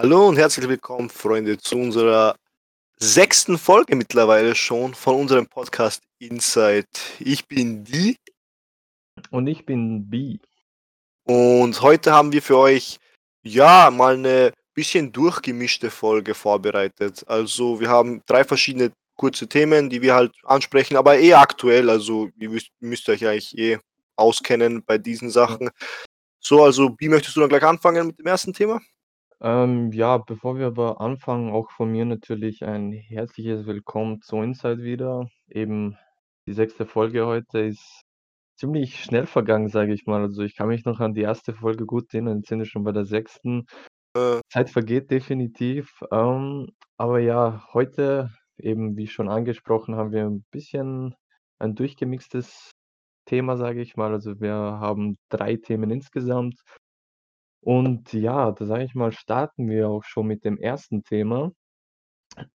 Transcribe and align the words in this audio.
Hallo 0.00 0.28
und 0.28 0.36
herzlich 0.36 0.68
willkommen, 0.68 1.10
Freunde, 1.10 1.58
zu 1.58 1.74
unserer 1.74 2.36
sechsten 3.00 3.58
Folge 3.58 3.96
mittlerweile 3.96 4.54
schon 4.54 4.94
von 4.94 5.16
unserem 5.16 5.48
Podcast 5.48 6.04
Inside. 6.20 6.86
Ich 7.18 7.48
bin 7.48 7.82
Die. 7.82 8.16
Und 9.30 9.48
ich 9.48 9.66
bin 9.66 10.08
B. 10.08 10.38
Und 11.24 11.82
heute 11.82 12.12
haben 12.12 12.30
wir 12.30 12.42
für 12.42 12.58
euch 12.58 12.98
ja 13.42 13.90
mal 13.90 14.14
eine 14.14 14.52
bisschen 14.72 15.10
durchgemischte 15.10 15.90
Folge 15.90 16.34
vorbereitet. 16.34 17.24
Also 17.26 17.80
wir 17.80 17.88
haben 17.88 18.22
drei 18.26 18.44
verschiedene 18.44 18.92
kurze 19.16 19.48
Themen, 19.48 19.90
die 19.90 20.00
wir 20.00 20.14
halt 20.14 20.32
ansprechen, 20.44 20.96
aber 20.96 21.18
eh 21.18 21.34
aktuell. 21.34 21.90
Also 21.90 22.28
ihr 22.38 22.50
müsst, 22.50 22.70
müsst 22.78 23.08
euch 23.08 23.26
eigentlich 23.26 23.58
eh 23.58 23.78
auskennen 24.14 24.84
bei 24.84 24.96
diesen 24.96 25.30
Sachen. 25.30 25.70
So, 26.38 26.62
also 26.62 26.88
B, 26.88 27.08
möchtest 27.08 27.34
du 27.34 27.40
dann 27.40 27.48
gleich 27.48 27.64
anfangen 27.64 28.06
mit 28.06 28.20
dem 28.20 28.26
ersten 28.28 28.52
Thema? 28.52 28.80
Ähm, 29.40 29.92
ja, 29.92 30.18
bevor 30.18 30.58
wir 30.58 30.66
aber 30.66 31.00
anfangen, 31.00 31.52
auch 31.52 31.70
von 31.70 31.92
mir 31.92 32.04
natürlich 32.04 32.64
ein 32.64 32.92
herzliches 32.92 33.66
Willkommen 33.66 34.20
zu 34.20 34.36
Inside 34.38 34.82
wieder. 34.82 35.28
Eben 35.48 35.96
die 36.46 36.54
sechste 36.54 36.86
Folge 36.86 37.24
heute 37.26 37.60
ist 37.60 38.02
ziemlich 38.56 39.02
schnell 39.02 39.26
vergangen, 39.26 39.68
sage 39.68 39.92
ich 39.94 40.06
mal. 40.06 40.22
Also 40.22 40.42
ich 40.42 40.56
kann 40.56 40.68
mich 40.68 40.84
noch 40.84 40.98
an 41.00 41.14
die 41.14 41.22
erste 41.22 41.54
Folge 41.54 41.86
gut 41.86 42.12
erinnern, 42.12 42.38
jetzt 42.38 42.48
sind 42.48 42.58
wir 42.58 42.66
schon 42.66 42.82
bei 42.84 42.92
der 42.92 43.04
sechsten. 43.04 43.66
Äh, 44.16 44.40
Zeit 44.50 44.70
vergeht 44.70 45.10
definitiv. 45.10 46.02
Ähm, 46.12 46.70
aber 46.96 47.20
ja, 47.20 47.64
heute, 47.72 48.30
eben 48.58 48.96
wie 48.96 49.06
schon 49.06 49.28
angesprochen, 49.28 49.94
haben 49.96 50.12
wir 50.12 50.26
ein 50.26 50.44
bisschen 50.50 51.14
ein 51.60 51.76
durchgemixtes 51.76 52.72
Thema, 53.26 53.56
sage 53.56 53.82
ich 53.82 53.96
mal. 53.96 54.12
Also 54.12 54.40
wir 54.40 54.54
haben 54.54 55.16
drei 55.28 55.56
Themen 55.56 55.90
insgesamt. 55.90 56.60
Und 57.60 58.12
ja, 58.12 58.52
da 58.52 58.64
sage 58.66 58.84
ich 58.84 58.94
mal, 58.94 59.12
starten 59.12 59.68
wir 59.68 59.88
auch 59.88 60.04
schon 60.04 60.26
mit 60.26 60.44
dem 60.44 60.58
ersten 60.58 61.02
Thema. 61.04 61.52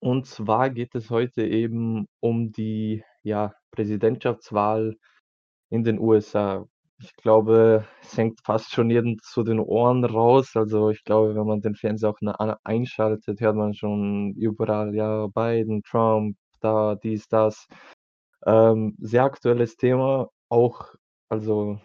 Und 0.00 0.26
zwar 0.26 0.70
geht 0.70 0.94
es 0.94 1.10
heute 1.10 1.46
eben 1.46 2.06
um 2.20 2.52
die, 2.52 3.04
ja, 3.22 3.54
Präsidentschaftswahl 3.70 4.96
in 5.70 5.84
den 5.84 5.98
USA. 6.00 6.66
Ich 7.00 7.14
glaube, 7.16 7.86
es 8.02 8.16
hängt 8.16 8.40
fast 8.44 8.72
schon 8.72 8.90
jedem 8.90 9.18
zu 9.22 9.44
den 9.44 9.60
Ohren 9.60 10.04
raus. 10.04 10.56
Also 10.56 10.90
ich 10.90 11.04
glaube, 11.04 11.34
wenn 11.36 11.46
man 11.46 11.60
den 11.60 11.76
Fernseher 11.76 12.10
auch 12.10 12.56
einschaltet, 12.64 13.40
hört 13.40 13.56
man 13.56 13.74
schon 13.74 14.34
überall, 14.34 14.94
ja, 14.94 15.28
Biden, 15.28 15.82
Trump, 15.84 16.36
da, 16.60 16.96
dies, 16.96 17.28
das. 17.28 17.68
Ähm, 18.46 18.96
sehr 19.00 19.24
aktuelles 19.24 19.76
Thema, 19.76 20.28
auch 20.48 20.94
also 21.28 21.78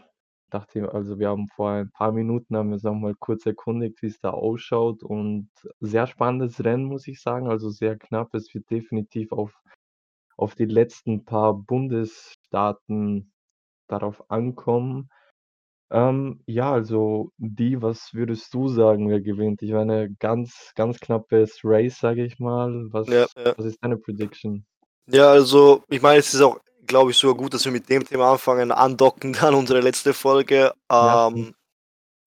dachte 0.54 0.80
ich 0.80 0.86
also 0.86 1.20
wir 1.20 1.30
haben 1.30 1.48
vor 1.50 1.72
ein 1.72 1.92
paar 1.92 2.12
Minuten 2.12 2.56
haben 2.56 2.70
wir 2.70 2.76
uns 2.76 2.84
noch 2.84 2.94
mal 2.94 3.16
kurz 3.16 3.46
erkundigt, 3.46 4.02
wie 4.02 4.08
es 4.08 4.20
da 4.20 4.32
ausschaut 4.32 5.04
und 5.04 5.50
sehr 5.80 6.08
spannendes 6.08 6.64
Rennen, 6.64 6.86
muss 6.86 7.08
ich 7.08 7.22
sagen, 7.22 7.48
also 7.50 7.70
sehr 7.70 7.98
knapp. 7.98 8.34
Es 8.34 8.54
wird 8.54 8.70
definitiv 8.70 9.32
auf 9.32 9.54
auf 10.38 10.56
die 10.56 10.66
letzten 10.66 11.26
paar 11.26 11.54
Bundesstaaten 11.54 13.32
darauf 13.88 14.30
ankommen. 14.32 15.10
Ähm, 15.92 16.42
ja, 16.48 16.72
also 16.74 17.32
die, 17.38 17.82
was 17.82 18.14
würdest 18.14 18.54
du 18.54 18.68
sagen, 18.68 19.10
wer 19.10 19.22
gewinnt? 19.22 19.62
Ich 19.62 19.72
meine, 19.72 20.12
ganz, 20.16 20.72
ganz 20.76 21.00
knappes 21.00 21.60
Race, 21.64 22.00
sage 22.00 22.26
ich 22.26 22.40
mal. 22.40 22.88
Was, 22.92 23.08
ja, 23.08 23.28
ja. 23.38 23.54
was 23.58 23.66
ist 23.66 23.78
deine 23.84 23.98
Prediction? 23.98 24.66
Ja, 25.06 25.30
also 25.30 25.84
ich 25.90 26.02
meine, 26.02 26.20
es 26.20 26.34
ist 26.34 26.42
auch, 26.42 26.60
glaube 26.88 27.12
ich, 27.12 27.18
sogar 27.18 27.36
gut, 27.38 27.54
dass 27.54 27.66
wir 27.66 27.72
mit 27.72 27.90
dem 27.90 28.06
Thema 28.06 28.32
anfangen, 28.34 28.72
andocken 28.72 29.36
an 29.42 29.56
unsere 29.56 29.82
letzte 29.82 30.14
Folge. 30.14 30.74
Ja. 30.92 31.28
Ähm, 31.28 31.54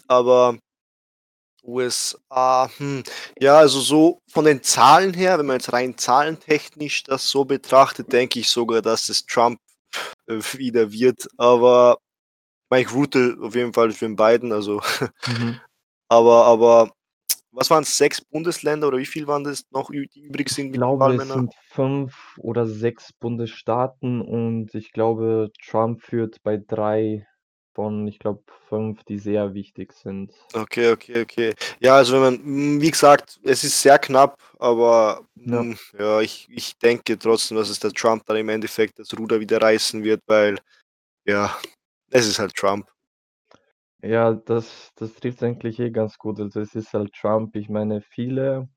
aber 0.09 0.59
USA, 1.65 2.71
hm, 2.77 3.03
ja, 3.41 3.59
also 3.59 3.81
so 3.81 4.21
von 4.31 4.45
den 4.45 4.63
Zahlen 4.63 5.15
her, 5.15 5.39
wenn 5.39 5.47
man 5.47 5.57
jetzt 5.57 5.73
rein 5.73 5.99
zahlentechnisch 5.99 7.03
das 7.05 7.29
so 7.29 7.45
betrachtet, 7.45 8.13
denke 8.13 8.39
ich 8.39 8.49
sogar, 8.49 8.83
dass 8.83 9.09
es 9.09 9.27
Trump 9.27 9.59
äh, 10.29 10.41
wieder 10.55 10.93
wird. 10.93 11.29
Aber 11.39 11.99
ich 12.75 12.93
route 12.93 13.37
auf 13.43 13.55
jeden 13.55 13.73
Fall 13.75 13.93
für 13.93 14.07
den 14.07 14.17
beiden, 14.17 14.53
also 14.53 14.81
Mhm. 15.27 15.61
aber 16.11 16.47
aber 16.47 16.93
was 17.57 17.71
waren 17.71 17.83
es, 17.83 17.97
sechs 17.97 18.21
Bundesländer 18.21 18.89
oder 18.89 18.99
wie 18.99 19.07
viel 19.07 19.27
waren 19.27 19.45
das 19.45 19.65
noch, 19.71 19.91
die 19.91 20.09
übrig 20.21 20.49
sind 20.51 20.67
Ich 20.67 20.73
glaube, 20.73 21.15
es 21.15 21.29
sind 21.29 21.55
5 21.71 22.37
oder 22.39 22.67
6 22.67 23.13
Bundesstaaten 23.15 24.21
und 24.21 24.75
ich 24.75 24.93
glaube, 24.93 25.51
Trump 25.65 26.03
führt 26.03 26.43
bei 26.43 26.59
3 26.59 27.27
von, 27.75 28.07
ich 28.07 28.19
glaube, 28.19 28.43
5, 28.69 29.03
die 29.05 29.19
sehr 29.19 29.55
wichtig 29.55 29.93
sind. 29.93 30.33
Okay, 30.55 30.91
okay, 30.93 31.21
okay. 31.23 31.55
Ja, 31.81 31.97
also 31.97 32.15
wenn 32.15 32.21
man 32.23 32.35
hm, 32.39 32.81
wie 32.81 32.91
gesagt, 32.91 33.39
es 33.43 33.65
ist 33.65 33.81
sehr 33.81 33.99
knapp, 33.99 34.39
aber, 34.59 35.27
Ja. 35.35 35.61
hm, 35.61 35.77
ja, 35.99 36.21
ich 36.21 36.47
ich 36.51 36.79
denke 36.79 37.19
trotzdem, 37.19 37.57
dass 37.59 37.69
es 37.69 37.79
der 37.79 37.93
Trump 37.93 38.25
dann 38.27 38.37
im 38.39 38.49
Endeffekt 38.49 38.99
das 38.99 39.13
Ruder 39.19 39.39
wieder 39.41 39.61
reißen 39.61 40.03
wird, 40.03 40.21
weil, 40.27 40.59
ja, 41.27 41.57
es 42.11 42.27
ist 42.27 42.39
halt 42.39 42.55
Trump. 42.55 42.89
Ja, 44.03 44.35
das 44.35 44.93
das 44.97 45.15
trifft's 45.15 45.43
eigentlich 45.43 45.79
eh 45.81 45.91
ganz 45.91 46.19
gut. 46.19 46.39
Also, 46.41 46.61
es 46.61 46.75
ist 46.75 46.93
halt 46.93 47.13
Trump. 47.15 47.57
Ich 47.57 47.69
meine, 47.69 48.01
viele, 48.03 48.69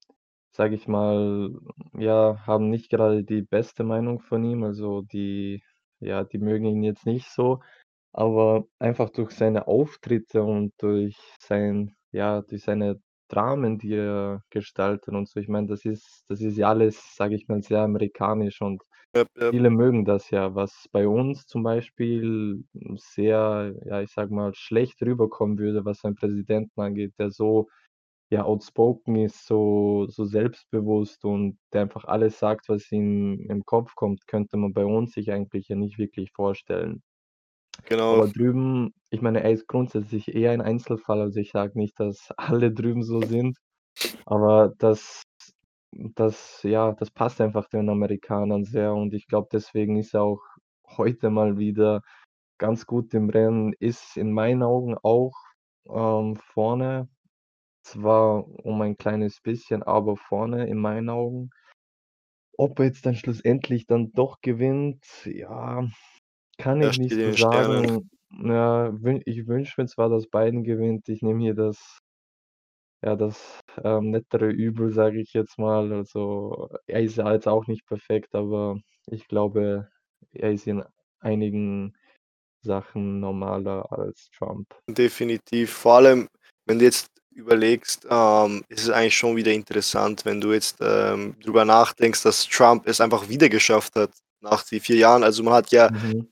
sage 0.52 0.76
ich 0.76 0.88
mal, 0.88 1.52
ja, 1.98 2.40
haben 2.48 2.70
nicht 2.70 2.90
gerade 2.90 3.24
die 3.24 3.42
beste 3.44 3.84
Meinung 3.84 4.22
von 4.22 4.44
ihm. 4.46 4.64
Also, 4.64 5.02
die 5.02 5.64
ja, 6.00 6.24
die 6.24 6.38
mögen 6.40 6.66
ihn 6.66 6.84
jetzt 6.84 7.06
nicht 7.06 7.30
so, 7.32 7.62
aber 8.14 8.66
einfach 8.80 9.10
durch 9.12 9.32
seine 9.32 9.68
Auftritte 9.68 10.44
und 10.44 10.74
durch 10.80 11.18
sein 11.40 11.96
ja, 12.12 12.42
durch 12.42 12.64
seine 12.64 13.02
Dramen, 13.30 13.80
die 13.80 13.96
er 13.96 14.44
gestaltet 14.52 15.14
und 15.16 15.30
so. 15.30 15.40
Ich 15.42 15.48
meine, 15.50 15.68
das 15.68 15.86
ist 15.86 16.26
das 16.30 16.42
ist 16.42 16.58
ja 16.58 16.70
alles, 16.70 17.16
sage 17.16 17.36
ich 17.36 17.48
mal, 17.50 17.62
sehr 17.64 17.82
amerikanisch 17.82 18.62
und 18.62 18.82
Jap, 19.16 19.28
jap. 19.36 19.52
viele 19.52 19.70
mögen 19.70 20.06
das 20.06 20.30
ja, 20.32 20.56
was 20.56 20.88
bei 20.92 21.08
uns 21.08 21.46
zum 21.48 21.64
Beispiel 21.64 22.64
sehr, 22.96 23.74
ja, 23.86 24.02
ich 24.02 24.12
sage 24.12 24.34
mal, 24.34 24.54
schlecht 24.56 25.02
rüberkommen 25.02 25.58
würde, 25.58 25.86
was 25.86 26.04
einen 26.06 26.16
Präsidenten 26.16 26.80
angeht, 26.82 27.14
der 27.20 27.32
so, 27.32 27.68
ja, 28.32 28.44
outspoken 28.46 29.16
ist, 29.18 29.46
so 29.48 30.08
so 30.10 30.26
selbstbewusst 30.26 31.26
und 31.26 31.60
der 31.74 31.84
einfach 31.84 32.06
alles 32.06 32.40
sagt, 32.40 32.70
was 32.70 32.92
ihm 32.92 33.48
im 33.50 33.66
Kopf 33.66 33.96
kommt, 33.96 34.28
könnte 34.28 34.58
man 34.58 34.74
bei 34.74 34.86
uns 34.86 35.14
sich 35.14 35.32
eigentlich 35.32 35.70
ja 35.70 35.76
nicht 35.76 35.98
wirklich 36.00 36.32
vorstellen. 36.34 37.04
Genau. 37.86 38.16
Aber 38.16 38.28
drüben 38.28 38.94
ich 39.12 39.22
meine, 39.22 39.42
er 39.44 39.52
ist 39.52 39.68
grundsätzlich 39.68 40.34
eher 40.36 40.52
ein 40.52 40.62
Einzelfall. 40.62 41.22
Also, 41.22 41.40
ich 41.40 41.52
sage 41.52 41.78
nicht, 41.80 42.00
dass 42.00 42.30
alle 42.38 42.72
drüben 42.72 43.04
so 43.04 43.22
sind, 43.22 43.58
aber 44.26 44.74
das 44.80 45.24
das 45.92 46.62
ja, 46.64 46.94
das 46.94 47.12
passt 47.12 47.42
einfach 47.42 47.68
den 47.70 47.90
Amerikanern 47.90 48.64
sehr 48.66 48.94
und 48.94 49.14
ich 49.14 49.28
glaube, 49.28 49.50
deswegen 49.52 49.98
ist 49.98 50.14
er 50.14 50.24
auch 50.24 50.42
heute 50.98 51.30
mal 51.30 51.58
wieder 51.58 52.02
ganz 52.60 52.86
gut 52.86 53.14
im 53.14 53.30
Rennen, 53.30 53.74
ist 53.80 54.18
in 54.18 54.32
meinen 54.32 54.64
Augen 54.64 54.96
auch, 55.02 55.34
ähm, 55.90 56.36
vorne, 56.36 57.10
zwar 57.84 58.48
um 58.66 58.82
ein 58.82 58.98
kleines 58.98 59.42
bisschen, 59.42 59.84
aber 59.84 60.18
vorne 60.18 60.68
in 60.68 60.78
meinen 60.78 61.10
Augen. 61.10 61.50
Ob 62.58 62.80
er 62.80 62.86
jetzt 62.86 63.06
dann 63.06 63.16
schlussendlich 63.16 63.88
dann 63.88 64.12
doch 64.12 64.42
gewinnt, 64.42 65.06
ja, 65.26 65.88
kann 66.58 66.82
ich 66.82 67.00
nicht 67.00 67.16
so 67.16 67.32
Sternen. 67.32 67.86
sagen. 67.86 68.10
Ja, 68.32 68.94
ich 69.26 69.48
wünsche 69.48 69.82
mir 69.82 69.88
zwar, 69.88 70.10
dass 70.10 70.28
Biden 70.28 70.64
gewinnt. 70.64 71.10
Ich 71.10 71.22
nehme 71.22 71.42
hier 71.42 71.56
das 71.56 72.00
ja, 73.04 73.16
das, 73.16 73.60
ähm, 73.84 74.12
nettere 74.12 74.48
Übel, 74.50 74.92
sage 74.94 75.22
ich 75.22 75.34
jetzt 75.34 75.58
mal. 75.60 75.92
Also, 75.94 76.70
er 76.88 77.02
ist 77.04 77.18
ja 77.18 77.32
jetzt 77.34 77.48
auch 77.48 77.68
nicht 77.68 77.86
perfekt, 77.88 78.36
aber 78.36 78.78
ich 79.08 79.28
glaube, 79.28 79.90
er 80.34 80.52
ist 80.52 80.68
in 80.68 80.84
einigen 81.20 81.96
Sachen 82.62 83.20
normaler 83.22 83.92
als 83.92 84.30
Trump. 84.38 84.74
Definitiv. 84.88 85.72
Vor 85.72 85.96
allem, 85.96 86.28
wenn 86.66 86.80
du 86.80 86.86
jetzt 86.86 87.10
überlegst, 87.32 88.06
ähm, 88.10 88.64
ist 88.70 88.84
es 88.84 88.90
eigentlich 88.90 89.18
schon 89.18 89.36
wieder 89.36 89.52
interessant, 89.52 90.26
wenn 90.26 90.42
du 90.42 90.52
jetzt, 90.54 90.78
ähm, 90.82 91.36
drüber 91.42 91.64
nachdenkst, 91.66 92.24
dass 92.24 92.48
Trump 92.48 92.88
es 92.88 93.00
einfach 93.00 93.30
wieder 93.30 93.50
geschafft 93.50 93.96
hat 93.96 94.12
nach 94.42 94.64
die 94.64 94.80
4 94.80 94.98
Jahren. 94.98 95.24
Also, 95.24 95.44
man 95.44 95.54
hat 95.54 95.72
ja 95.72 95.90
Mhm. 95.90 96.30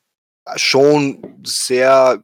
schon 0.56 1.41
sehr 1.45 2.24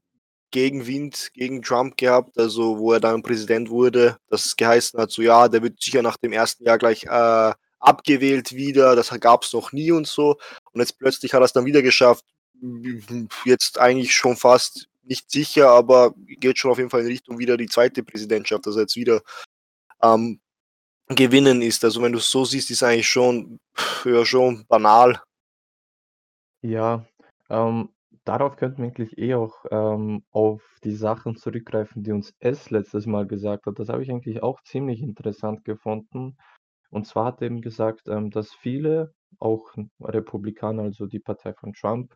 Gegenwind 0.54 1.32
gegen 1.34 1.62
Trump 1.64 1.98
gehabt, 1.98 2.38
also, 2.38 2.78
wo 2.80 2.94
er 2.94 3.00
dann 3.02 3.24
Präsident 3.24 3.70
wurde, 3.70 4.18
dass 4.30 4.46
es 4.46 4.56
geheißen 4.56 5.00
hat, 5.00 5.12
so: 5.12 5.22
„Ja, 5.22 5.50
der 5.50 5.64
wird 5.64 5.82
sicher 5.82 6.02
nach 6.02 6.16
dem 6.18 6.32
ersten 6.32 6.64
Jahr 6.66 6.78
gleich, 6.78 7.04
äh, 7.06 7.54
abgewählt 7.80 8.54
wieder, 8.54 8.96
das 8.96 9.12
ha 9.12 9.18
gab's 9.18 9.52
noch 9.54 9.74
nie“ 9.74 9.92
und 9.92 10.08
so. 10.08 10.38
Und 10.72 10.80
jetzt 10.80 10.98
plötzlich 11.00 11.34
hat 11.34 11.42
er's 11.42 11.54
dann 11.54 11.66
wieder 11.66 11.82
geschafft. 11.82 12.24
Jetzt 13.46 13.80
eigentlich 13.80 14.16
schon 14.16 14.38
fast 14.38 14.88
nicht 15.04 15.30
sicher, 15.32 15.70
aber 15.70 16.14
geht 16.16 16.58
schon 16.60 16.72
auf 16.72 16.78
jeden 16.78 16.90
Fall 16.90 17.02
in 17.02 17.08
Richtung 17.08 17.40
wieder 17.40 17.58
die 17.58 17.68
zweite 17.68 18.04
Präsidentschaft, 18.04 18.66
dass 18.68 18.76
er 18.76 18.84
jetzt 18.84 18.96
wieder 18.96 19.22
am 20.00 20.40
Gewinnen 21.10 21.62
ist. 21.62 21.84
Also, 21.84 22.02
wenn 22.02 22.14
du's 22.14 22.30
so 22.32 22.46
siehst, 22.46 22.72
ist 22.72 22.84
eigentlich 22.84 23.10
schon 23.10 23.60
ja, 24.06 24.26
schon 24.26 24.66
banal. 24.68 25.22
Ja, 26.62 27.06
ähm, 27.50 27.90
darauf 28.26 28.56
könnten 28.58 28.80
wir 28.80 28.86
eigentlich 28.86 29.18
eh 29.18 29.36
auch, 29.36 29.66
ähm, 29.72 30.24
auf 30.32 30.64
die 30.84 30.92
Sachen 30.96 31.36
zurückgreifen, 31.36 32.04
die 32.04 32.12
uns 32.12 32.34
S 32.40 32.70
letztes 32.70 33.06
Mal 33.06 33.28
gesagt 33.28 33.66
hat. 33.66 33.80
Das 33.80 33.90
habe 33.90 34.04
ich 34.04 34.12
eigentlich 34.12 34.44
auch 34.44 34.62
ziemlich 34.64 35.02
interessant 35.02 35.66
gefunden. 35.66 36.38
Und 36.90 37.08
zwar 37.08 37.26
hat 37.26 37.42
er 37.42 37.48
eben 37.48 37.62
gesagt, 37.62 38.08
ähm, 38.08 38.32
dass 38.32 38.54
viele, 38.54 39.14
auch 39.40 39.74
Republikaner, 40.00 40.84
also 40.84 41.08
die 41.08 41.20
Partei 41.20 41.54
von 41.54 41.74
Trump, 41.74 42.16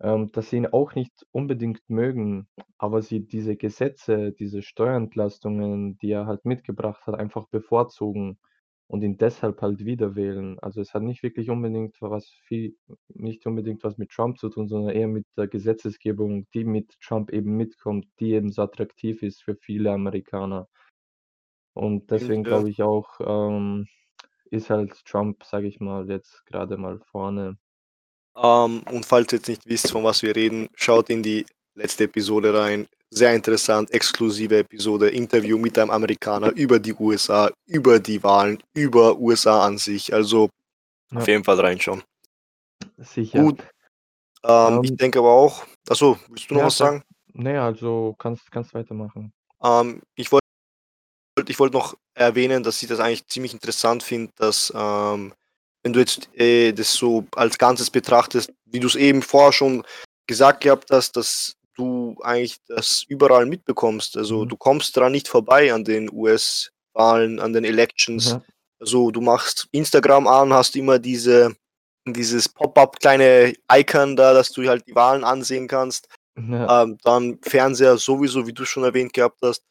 ähm, 0.00 0.30
dass 0.32 0.50
sie 0.50 0.56
ihn 0.58 0.66
auch 0.66 0.94
nicht 0.94 1.26
unbedingt 1.32 1.82
mögen, 1.88 2.48
aber 2.78 3.02
sie 3.02 3.26
diese 3.26 3.56
Gesetze, 3.56 4.32
diese 4.32 4.62
Steuerentlastungen, 4.62 5.98
die 5.98 6.10
er 6.12 6.26
halt 6.26 6.44
mitgebracht 6.44 7.06
hat, 7.06 7.14
einfach 7.14 7.48
bevorzugen 7.48 8.38
und 8.88 9.02
ihn 9.02 9.16
deshalb 9.18 9.62
halt 9.62 9.84
wieder 9.84 10.14
wählen. 10.14 10.58
Also, 10.60 10.80
es 10.80 10.94
hat 10.94 11.02
nicht 11.02 11.22
wirklich 11.22 11.50
unbedingt 11.50 11.96
was 12.00 12.28
viel 12.46 12.76
nicht 13.08 13.46
unbedingt 13.46 13.82
was 13.84 13.98
mit 13.98 14.10
Trump 14.10 14.38
zu 14.38 14.48
tun, 14.48 14.68
sondern 14.68 14.94
eher 14.94 15.08
mit 15.08 15.26
der 15.36 15.48
Gesetzesgebung, 15.48 16.46
die 16.54 16.64
mit 16.64 16.98
Trump 17.00 17.32
eben 17.32 17.56
mitkommt, 17.56 18.06
die 18.20 18.32
eben 18.32 18.50
so 18.50 18.62
attraktiv 18.62 19.22
ist 19.22 19.42
für 19.42 19.56
viele 19.56 19.92
Amerikaner. 19.92 20.68
Und 21.74 22.10
deswegen 22.10 22.44
ja. 22.44 22.50
glaube 22.50 22.70
ich 22.70 22.82
auch, 22.82 23.20
ähm, 23.20 23.86
ist 24.50 24.70
halt 24.70 25.04
Trump, 25.04 25.44
sage 25.44 25.66
ich 25.66 25.80
mal, 25.80 26.08
jetzt 26.08 26.46
gerade 26.46 26.76
mal 26.76 27.00
vorne. 27.10 27.58
Ähm, 28.36 28.82
und 28.90 29.04
falls 29.04 29.32
ihr 29.32 29.38
jetzt 29.38 29.48
nicht 29.48 29.66
wisst, 29.66 29.90
von 29.90 30.04
was 30.04 30.22
wir 30.22 30.36
reden, 30.36 30.68
schaut 30.74 31.10
in 31.10 31.22
die 31.22 31.46
letzte 31.74 32.04
Episode 32.04 32.58
rein. 32.58 32.86
Sehr 33.10 33.34
interessant, 33.34 33.90
exklusive 33.92 34.58
Episode, 34.58 35.08
Interview 35.10 35.58
mit 35.58 35.78
einem 35.78 35.90
Amerikaner 35.90 36.50
über 36.56 36.78
die 36.80 36.92
USA, 36.94 37.50
über 37.66 38.00
die 38.00 38.20
Wahlen, 38.22 38.60
über 38.74 39.16
USA 39.18 39.64
an 39.64 39.78
sich. 39.78 40.12
Also 40.12 40.50
Ja. 41.12 41.20
auf 41.20 41.28
jeden 41.28 41.44
Fall 41.44 41.60
reinschauen. 41.60 42.02
Sicher. 42.98 43.40
Gut. 43.42 43.60
Ähm, 44.44 44.80
ich 44.82 44.90
Ähm 44.90 44.96
denke 44.96 45.20
aber 45.20 45.30
auch 45.30 45.64
achso, 45.88 46.18
willst 46.28 46.50
du 46.50 46.54
noch 46.54 46.60
Ja, 46.62 46.66
was 46.66 46.78
sag 46.78 46.86
sagen? 46.88 47.02
ne, 47.34 47.62
also 47.62 48.14
kannst 48.18 48.50
kannst 48.50 48.74
weitermachen. 48.74 49.32
Ähm, 49.62 50.02
ich 50.16 50.30
wollte 50.32 50.42
ich 51.48 51.58
wollte 51.60 51.76
noch 51.76 51.94
erwähnen, 52.14 52.62
dass 52.64 52.82
ich 52.82 52.88
das 52.88 52.98
eigentlich 52.98 53.26
ziemlich 53.28 53.52
interessant 53.52 54.02
finde, 54.02 54.32
dass, 54.36 54.72
ähm, 54.74 55.32
wenn 55.84 55.92
du 55.92 56.00
jetzt, 56.00 56.28
äh, 56.34 56.72
das 56.72 56.92
so 56.94 57.24
als 57.36 57.56
Ganzes 57.58 57.90
betrachtest, 57.90 58.52
wie 58.64 58.80
du's 58.80 58.96
eben 58.96 59.22
vorher 59.22 59.52
schon 59.52 59.84
gesagt 60.26 60.62
gehabt 60.62 60.90
hast, 60.90 61.16
dass 61.16 61.54
du 61.76 62.16
eigentlich 62.22 62.58
das 62.68 63.04
überall 63.08 63.46
mitbekommst. 63.46 64.16
Also, 64.16 64.44
Mhm. 64.44 64.48
du 64.50 64.56
kommst 64.56 64.96
dran 64.96 65.12
nicht 65.12 65.28
vorbei 65.28 65.72
an 65.72 65.84
den 65.84 66.10
US-Wahlen, 66.12 67.40
an 67.40 67.52
den 67.52 67.64
Elections. 67.64 68.30
Ja. 68.30 68.42
Also, 68.80 69.10
du 69.10 69.20
machst 69.20 69.68
Instagram 69.72 70.26
an, 70.26 70.52
hast 70.52 70.76
immer 70.76 70.98
diese 70.98 71.54
dieses 72.08 72.48
Pop-up 72.48 73.00
kleine 73.00 73.52
Icon 73.72 74.14
da, 74.14 74.32
dass 74.32 74.52
du 74.52 74.68
halt 74.68 74.86
die 74.86 74.94
Wahlen 74.94 75.24
ansehen 75.24 75.66
kannst. 75.66 76.06
Ja. 76.38 76.82
Ähm, 76.84 76.98
dann 77.02 77.38
Fernseher 77.42 77.96
sowieso, 77.98 78.46
wie 78.46 78.52
du 78.52 78.64
schon 78.64 78.84
erwähnt 78.84 79.12
gehabt 79.12 79.40
hast. 79.42 79.64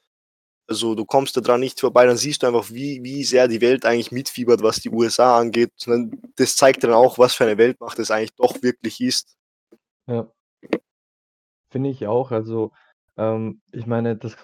Also, 0.67 0.95
du 0.95 1.05
kommst 1.05 1.37
da 1.37 1.41
dran 1.41 1.61
nicht 1.61 1.79
vorbei, 1.79 2.05
dann 2.05 2.17
siehst 2.17 2.43
du 2.43 2.47
einfach, 2.47 2.71
wie 2.71 3.01
wie 3.03 3.23
sehr 3.23 3.47
die 3.47 3.61
Welt 3.61 3.85
eigentlich 3.85 4.11
mitfiebert, 4.11 4.63
was 4.63 4.81
die 4.81 4.89
USA 4.89 5.37
angeht. 5.39 5.71
Das 6.35 6.57
zeigt 6.57 6.83
dann 6.83 6.91
auch, 6.91 7.17
was 7.19 7.35
für 7.35 7.45
eine 7.45 7.57
Weltmacht 7.57 7.99
es 7.99 8.11
eigentlich 8.11 8.35
doch 8.35 8.61
wirklich 8.61 8.99
ist. 8.99 9.37
Ja. 10.07 10.27
Finde 11.75 11.89
ich 11.89 12.07
auch. 12.07 12.31
Also, 12.31 12.71
ähm, 13.17 13.61
ich 13.73 13.85
meine, 13.85 14.15
das 14.15 14.37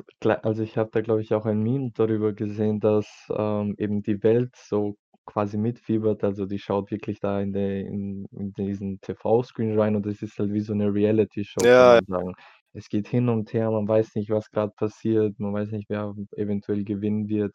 also, 0.44 0.64
ich 0.64 0.78
habe 0.78 0.90
da, 0.92 1.00
glaube 1.00 1.22
ich, 1.22 1.34
auch 1.34 1.46
ein 1.46 1.64
Meme 1.64 1.92
darüber 1.96 2.34
gesehen, 2.34 2.82
dass, 2.82 3.08
ähm, 3.34 3.74
eben 3.78 4.02
die 4.04 4.22
Welt 4.22 4.54
so 4.58 4.98
quasi 5.26 5.58
mitfiebert. 5.58 6.26
Also, 6.26 6.46
die 6.46 6.60
schaut 6.60 6.92
wirklich 6.92 7.22
da 7.22 7.40
in 7.40 7.54
de 7.54 7.88
in 7.88 8.26
in 8.32 8.52
diesen 8.52 9.00
TV-Screen 9.00 9.80
rein 9.80 9.96
und 9.96 10.06
das 10.06 10.22
ist 10.22 10.38
halt 10.40 10.52
wie 10.52 10.60
so 10.60 10.74
'ne 10.74 10.94
Reality-Show, 10.94 11.70
kann 11.70 11.88
Ja. 11.88 12.02
man 12.02 12.04
sagen. 12.06 12.34
Es 12.74 12.90
geht 12.90 13.08
hin 13.08 13.30
und 13.30 13.54
her, 13.54 13.72
man 13.72 13.88
weiß 13.88 14.16
nicht, 14.16 14.30
was 14.30 14.52
grad 14.52 14.76
passiert, 14.76 15.40
man 15.40 15.54
weiß 15.54 15.72
nicht, 15.72 15.88
wer 15.90 16.14
eventuell 16.36 16.84
gewinnen 16.84 17.30
wird. 17.30 17.54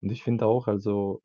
Und 0.00 0.12
ich 0.12 0.22
finde 0.24 0.46
auch, 0.46 0.68
also, 0.68 1.20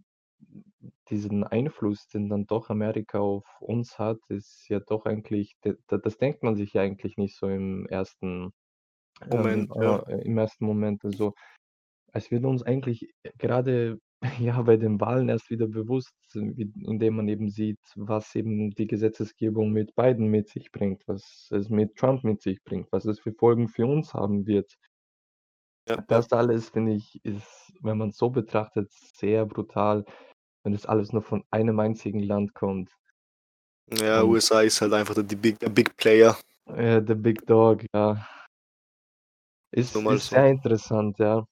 diesen 1.09 1.43
Einfluss, 1.43 2.07
den 2.07 2.29
dann 2.29 2.45
doch 2.45 2.69
Amerika 2.69 3.19
auf 3.19 3.45
uns 3.59 3.97
hat, 3.99 4.19
ist 4.29 4.67
ja 4.69 4.79
doch 4.79 5.05
eigentlich 5.05 5.55
d 5.65 5.75
d 5.91 5.97
das 6.01 6.17
denkt 6.17 6.43
man 6.43 6.55
sich 6.55 6.73
ja 6.73 6.81
eigentlich 6.81 7.17
nicht 7.17 7.35
so 7.35 7.47
im 7.47 7.85
ersten 7.87 8.51
ähm, 9.21 9.37
Moment, 9.37 9.71
ja. 9.75 9.99
äh, 10.07 10.21
im 10.25 10.37
ersten 10.37 10.65
Moment. 10.65 11.03
Also, 11.03 11.33
es 12.13 12.31
wird 12.31 12.45
uns 12.45 12.63
eigentlich 12.63 13.11
gerade, 13.37 13.99
ja, 14.39 14.61
bei 14.61 14.77
den 14.77 14.99
Wahlen 14.99 15.29
erst 15.29 15.49
wieder 15.49 15.67
bewusst, 15.67 16.13
wie 16.33 16.71
indem 16.85 17.15
man 17.17 17.27
eben 17.27 17.49
sieht, 17.49 17.79
was 17.95 18.35
eben 18.35 18.71
die 18.71 18.87
Gesetzesgebung 18.87 19.71
mit 19.71 19.95
Biden 19.95 20.27
mit 20.27 20.49
sich 20.49 20.71
bringt, 20.71 21.03
was 21.07 21.49
es 21.51 21.69
mit 21.69 21.95
Trump 21.95 22.23
mit 22.23 22.41
sich 22.41 22.63
bringt, 22.63 22.91
was 22.91 23.05
es 23.05 23.19
für 23.19 23.33
Folgen 23.33 23.67
für 23.69 23.87
uns 23.87 24.13
haben 24.13 24.45
wird. 24.45 24.75
Ja, 25.89 25.95
ja. 25.95 26.03
Das 26.07 26.31
alles, 26.31 26.69
finde 26.69 26.93
ich, 26.93 27.23
ist, 27.25 27.73
wenn 27.81 27.97
man's 27.97 28.17
so 28.17 28.29
betrachtet, 28.29 28.91
sehr 28.91 29.45
brutal, 29.45 30.05
wenn 30.63 30.73
das 30.73 30.85
alles 30.85 31.11
nur 31.11 31.21
von 31.21 31.43
einem 31.51 31.79
einzigen 31.79 32.19
Land 32.19 32.53
kommt. 32.53 32.91
Ja, 33.91 34.21
Und 34.21 34.29
USA 34.29 34.61
ist 34.61 34.81
halt 34.81 34.93
einfach 34.93 35.15
die 35.17 35.35
Big 35.35 35.59
der 35.59 35.69
Big 35.69 35.95
Player. 35.97 36.37
Äh, 36.65 37.01
the 37.05 37.15
Big 37.15 37.45
Dog, 37.47 37.83
ja. 37.93 38.27
Ist 39.71 39.95
mal 39.95 40.15
ist 40.15 40.27
so. 40.27 40.35
sehr 40.35 40.47
interessant, 40.47 41.17
ja. 41.19 41.45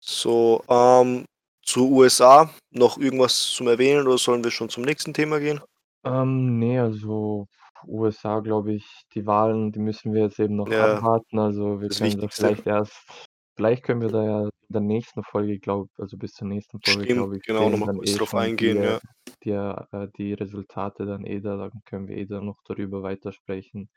So, 0.00 0.62
ähm, 0.68 1.24
zu 1.62 1.88
USA 1.90 2.50
noch 2.70 2.98
irgendwas 2.98 3.50
zum 3.50 3.68
Erwähnen 3.68 4.06
oder 4.06 4.18
sollen 4.18 4.42
wir 4.42 4.50
schon 4.50 4.68
zum 4.68 4.84
nächsten 4.84 5.14
Thema 5.14 5.38
gehen? 5.38 5.60
Ähm, 6.04 6.58
ne, 6.58 6.80
also, 6.80 7.46
USA, 7.86 8.40
glaube 8.40 8.72
ich, 8.74 8.86
die 9.14 9.26
Wahlen, 9.26 9.72
die 9.72 9.78
müssen 9.80 10.12
wir 10.12 10.22
jetzt 10.22 10.38
eben 10.40 10.56
noch 10.56 10.70
Ja. 10.70 10.96
abwarten. 10.96 11.38
Also, 11.38 11.80
wir 11.80 11.88
Das 11.88 11.98
können 11.98 12.16
da 12.16 12.22
Wichtigste. 12.22 12.42
vielleicht 12.42 12.66
erst 12.66 13.26
vielleicht 13.56 13.82
können 13.84 14.00
wir 14.00 14.08
da 14.08 14.24
ja 14.24 14.42
in 14.44 14.50
der 14.68 14.80
nächsten 14.80 15.22
Folge, 15.22 15.58
glaube 15.58 15.90
also, 15.98 16.16
bis 16.16 16.32
zur 16.32 16.48
nächsten 16.48 16.80
Folge, 16.80 17.06
glaube 17.14 17.36
ich, 17.36 17.42
genau, 17.42 17.68
noch 17.68 17.70
sehen 17.70 17.80
mal 17.80 17.86
dann 17.86 17.96
kurz 17.96 18.10
eh 18.10 18.16
drauf 18.16 18.30
die 18.30 18.36
eingehen, 18.36 18.78
äh, 18.78 18.84
ja. 18.84 19.00
die 19.44 19.50
äh, 19.50 20.08
die 20.16 20.32
Resultate 20.34 21.06
dann 21.06 21.24
eh 21.24 21.40
da 21.40 21.56
dann 21.56 21.72
können 21.84 22.08
wir 22.08 22.16
eh 22.16 22.26
dann 22.26 22.46
noch 22.46 22.58
darüber 22.64 23.02
weitersprechen. 23.02 23.90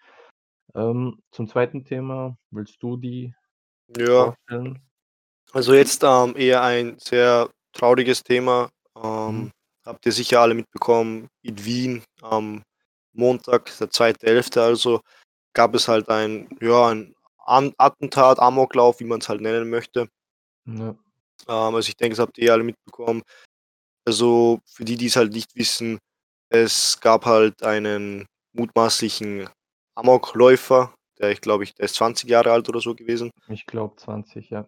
Ähm, 0.76 1.20
zum 1.32 1.48
2. 1.48 1.84
Thema, 1.86 2.38
willst 2.52 2.82
du 2.82 2.98
die 2.98 3.34
Ja. 3.98 4.34
vorstellen? 4.50 4.82
Also, 5.52 5.74
jetzt, 5.74 6.04
ähm, 6.04 6.36
eher 6.36 6.64
ein 6.64 6.98
sehr 7.00 7.50
trauriges 7.74 8.24
Thema. 8.24 8.70
Mhm. 8.96 9.04
Ähm, 9.04 9.52
habt 9.86 10.06
ihr 10.06 10.12
sicher 10.12 10.42
alle 10.42 10.56
mitbekommen, 10.56 11.28
in 11.44 11.64
Wien 11.64 12.04
am 12.22 12.64
Montag, 13.14 13.66
der 13.78 13.90
2.11. 13.90 14.60
also, 14.60 15.02
gab 15.54 15.76
es 15.76 15.88
halt 15.88 16.10
ein 16.10 16.50
ja, 16.62 16.90
ein 16.90 17.16
Attentat, 17.78 18.40
Amoklauf, 18.40 19.00
wie 19.00 19.06
man's 19.06 19.30
halt 19.30 19.42
nennen 19.42 19.70
möchte. 19.70 20.08
Ja. 20.66 20.90
Ähm, 21.48 21.76
also, 21.76 21.90
ich 21.90 21.98
denke, 21.98 22.16
das 22.16 22.26
habt 22.26 22.38
ihr 22.38 22.54
alle 22.54 22.64
mitbekommen. 22.64 23.24
Also, 24.06 24.60
für 24.66 24.86
die, 24.86 24.98
die's 24.98 25.16
halt 25.16 25.34
nicht 25.34 25.56
wissen, 25.56 26.00
es 26.50 27.00
gab 27.00 27.26
halt 27.26 27.64
einen 27.64 28.28
mutmaßlichen 28.54 29.50
Amokläufer, 29.96 30.94
der 31.20 31.32
ich 31.32 31.42
glaube 31.42 31.64
ich 31.64 31.74
der 31.74 31.86
ist 31.86 31.96
20 31.96 32.30
Jahre 32.30 32.52
alt 32.52 32.70
oder 32.70 32.80
so 32.80 32.96
gewesen. 32.96 33.32
Ich 33.48 33.66
glaube 33.66 33.96
20, 33.96 34.50
ja. 34.50 34.68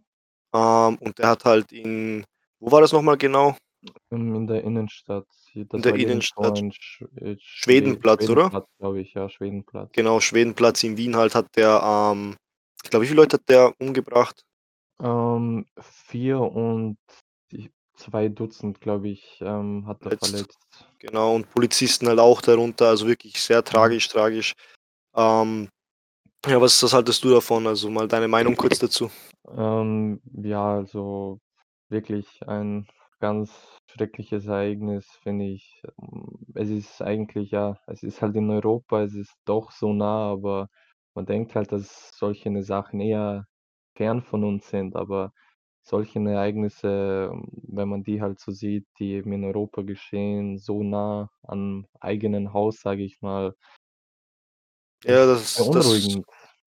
Ähm, 0.53 0.97
und 0.99 1.17
der 1.19 1.29
hat 1.29 1.45
halt 1.45 1.71
in 1.71 2.25
wo 2.59 2.71
war 2.71 2.81
das 2.81 2.91
noch 2.91 3.01
mal 3.01 3.17
genau? 3.17 3.55
Ähm, 4.11 4.35
in 4.35 4.47
der 4.47 4.63
Innenstadt. 4.63 5.25
In 5.53 5.67
das 5.69 5.81
der 5.81 5.91
war 5.91 5.97
irgendwo 5.99 6.11
Innenstadt. 6.11 6.57
ein 6.59 6.71
Sch 6.71 7.01
äh, 7.17 7.35
Schwe 7.37 7.37
Schwedenplatz, 7.39 8.29
oder? 8.29 8.41
Schwedenplatz, 8.43 8.67
glaube 8.79 9.01
ich, 9.01 9.13
ja, 9.13 9.29
Schwedenplatz. 9.29 9.91
Genau, 9.93 10.19
Schwedenplatz 10.19 10.83
in 10.83 10.97
Wien 10.97 11.15
halt 11.15 11.35
hat 11.35 11.47
der, 11.55 11.81
ähm 11.83 12.35
ich 12.83 12.89
glaube, 12.91 13.03
wie 13.03 13.07
viele 13.07 13.21
Leute 13.21 13.37
hat 13.37 13.49
der 13.49 13.73
umgebracht? 13.79 14.43
Ähm, 15.01 15.65
4 15.81 16.39
und 16.39 16.97
die 17.51 17.71
2 17.95 18.27
Dutzend, 18.29 18.79
glaube 18.79 19.09
ich, 19.09 19.39
ähm, 19.41 19.85
hat 19.87 20.01
er 20.03 20.17
Verletzt. 20.17 20.29
verletzt. 20.29 20.59
Genau, 20.99 21.35
und 21.35 21.49
Polizisten 21.51 22.07
halt 22.07 22.19
auch 22.19 22.41
darunter, 22.41 22.89
also, 22.89 23.07
wirklich 23.07 23.41
sehr 23.41 23.59
Mhm. 23.61 23.65
tragisch, 23.65 24.07
tragisch. 24.07 24.53
Ähm, 25.15 25.69
ja, 26.45 26.61
was 26.61 26.81
was 26.83 26.93
haltest 26.93 27.23
du 27.23 27.31
davon? 27.31 27.65
Also, 27.67 27.89
mal 27.89 28.07
deine 28.07 28.27
Meinung 28.27 28.55
kurz 28.55 28.77
dazu. 28.79 29.09
Ähm, 29.49 30.21
ja, 30.33 30.75
also, 30.75 31.39
wirklich 31.89 32.27
ein 32.47 32.87
ganz 33.19 33.77
schreckliches 33.91 34.45
Ereignis, 34.47 35.07
finde 35.23 35.45
ich. 35.45 35.81
Hm, 35.99 36.45
es 36.55 36.69
ist 36.69 37.01
eigentlich 37.01 37.51
ja, 37.51 37.77
es 37.87 38.03
ist 38.03 38.21
halt 38.21 38.35
in 38.35 38.49
Europa, 38.49 39.03
es 39.03 39.13
ist 39.15 39.35
doch 39.45 39.71
so 39.71 39.93
nah, 39.93 40.31
aber 40.31 40.69
man 41.15 41.25
denkt 41.25 41.55
halt, 41.55 41.71
dass 41.71 42.11
solche, 42.17 42.49
ne, 42.49 42.63
Sachen 42.63 42.99
eher 42.99 43.45
fern 43.95 44.21
von 44.21 44.43
uns 44.43 44.69
sind, 44.69 44.95
aber 44.95 45.31
solche 45.83 46.19
Ereignisse, 46.19 47.31
wenn 47.67 47.89
man 47.89 48.03
die 48.03 48.21
halt 48.21 48.39
so 48.39 48.51
sieht, 48.51 48.87
die 48.99 49.13
eben 49.13 49.31
in 49.33 49.45
Europa 49.45 49.83
geschehen, 49.83 50.57
so 50.57 50.83
nah 50.83 51.29
am 51.43 51.87
eigenen 52.01 52.53
Haus, 52.53 52.81
sage 52.81 53.03
ich 53.03 53.21
mal 53.21 53.55
Ja, 55.03 55.31
ist 55.35 55.75
das 55.75 56.05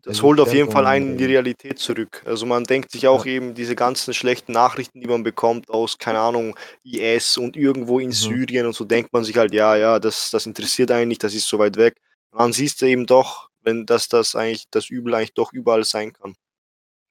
das 0.02 0.22
das 0.22 0.22
holt 0.22 0.40
auf 0.40 0.52
jeden 0.52 0.70
Fall 0.70 0.86
einen 0.86 1.12
in 1.12 1.16
die 1.18 1.24
beunruhigend. 1.24 1.26
Realität 1.26 1.78
zurück. 1.78 2.22
Also, 2.26 2.46
man 2.46 2.64
denkt 2.64 2.90
sich 2.92 3.08
Ja. 3.08 3.08
auch 3.08 3.26
eben 3.26 3.54
diese 3.54 3.74
ganzen 3.76 4.14
schlechten 4.14 4.52
Nachrichten, 4.52 5.00
die 5.00 5.06
man 5.08 5.22
bekommt 5.22 5.68
aus, 5.70 5.98
keine 5.98 6.20
Ahnung, 6.20 6.56
IS 6.84 7.36
und 7.36 7.56
irgendwo 7.56 7.98
in 7.98 8.12
Mhm. 8.12 8.38
Syrien 8.38 8.66
und 8.66 8.74
so 8.74 8.84
denkt 8.84 9.12
man 9.12 9.24
sich 9.24 9.36
halt: 9.36 9.52
„Ja, 9.54 9.76
ja, 9.76 9.98
das 9.98 10.30
das 10.30 10.46
interessiert 10.46 10.90
einen 10.90 11.08
nicht, 11.08 11.22
das 11.24 11.34
ist 11.34 11.48
so 11.48 11.58
weit 11.58 11.76
weg.“ 11.76 11.96
Dann 12.32 12.52
siehst 12.52 12.80
du 12.82 12.86
eben 12.86 13.06
doch, 13.06 13.48
wenn 13.62 13.86
dass 13.86 14.08
das 14.08 14.34
eigentlich 14.36 14.66
das 14.70 14.88
Übel 14.90 15.14
eigentlich 15.14 15.34
doch 15.34 15.52
überall 15.52 15.84
sein 15.84 16.12
kann. 16.12 16.34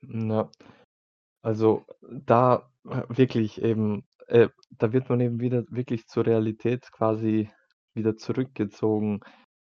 Ja. 0.03 0.50
Also, 1.44 1.86
da 2.01 2.70
äh, 2.86 3.03
wirklich 3.10 3.62
eben 3.62 4.06
äh, 4.27 4.50
da 4.72 4.94
wird 4.94 5.10
man 5.10 5.22
eben 5.22 5.39
wieder 5.41 5.65
wirklich 5.70 6.08
zur 6.08 6.25
Realität 6.27 6.91
quasi 6.91 7.50
wieder 7.96 8.17
zurückgezogen. 8.17 9.22